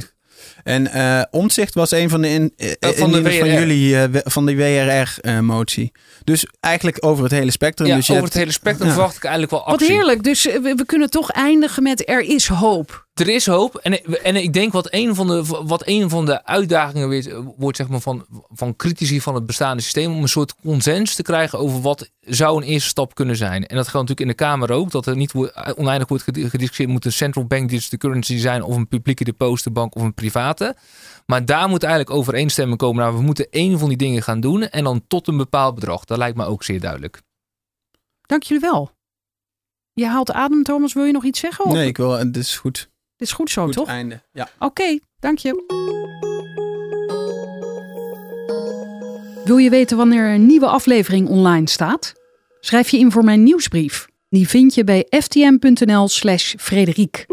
[0.64, 4.56] En eh Omtzigt was een van de, in, eh, van de jullie, eh, van die
[4.56, 5.92] WRR-motie.
[6.24, 7.88] dus eigenlijk over het hele spectrum.
[7.88, 8.92] Ja, dus je over hebt- het hele spectrum Ja.
[8.94, 9.92] verwacht ik eigenlijk wel Wat actie.
[9.92, 10.22] heerlijk.
[10.22, 13.06] Dus we, we kunnen toch eindigen met er is hoop.
[13.18, 13.76] Er is hoop.
[13.76, 17.76] En, en ik denk wat een van de, wat een van de uitdagingen weer, wordt
[17.76, 20.14] zeg maar van, van critici van het bestaande systeem.
[20.14, 23.66] Om een soort consens te krijgen over wat zou een eerste stap kunnen zijn.
[23.66, 24.90] En dat geldt natuurlijk in de Kamer ook.
[24.90, 25.32] Dat er niet
[25.76, 26.90] oneindig wordt gedi- gediscussieerd.
[26.90, 30.76] Moet een central bank digital currency zijn of een publieke depositobank of een private.
[31.26, 33.02] Maar daar moet eigenlijk overeenstemming komen.
[33.04, 34.62] Nou, we moeten één van die dingen gaan doen.
[34.62, 36.04] En dan tot een bepaald bedrag.
[36.04, 37.22] Dat lijkt me ook zeer duidelijk.
[38.26, 38.90] Dank jullie wel.
[39.92, 40.92] Je haalt adem, Thomas.
[40.92, 41.64] Wil je nog iets zeggen?
[41.64, 42.87] Of- Nee, ik wil, het is goed.
[43.18, 43.88] Dit is goed zo, goed toch?
[43.88, 44.22] einde.
[44.32, 44.48] Ja.
[44.58, 45.64] Oké, dank je.
[49.44, 52.12] Wil je weten wanneer een nieuwe aflevering online staat?
[52.60, 54.08] Schrijf je in voor mijn nieuwsbrief.
[54.28, 57.26] Die vind je bij ftm.nl slash Frederiek.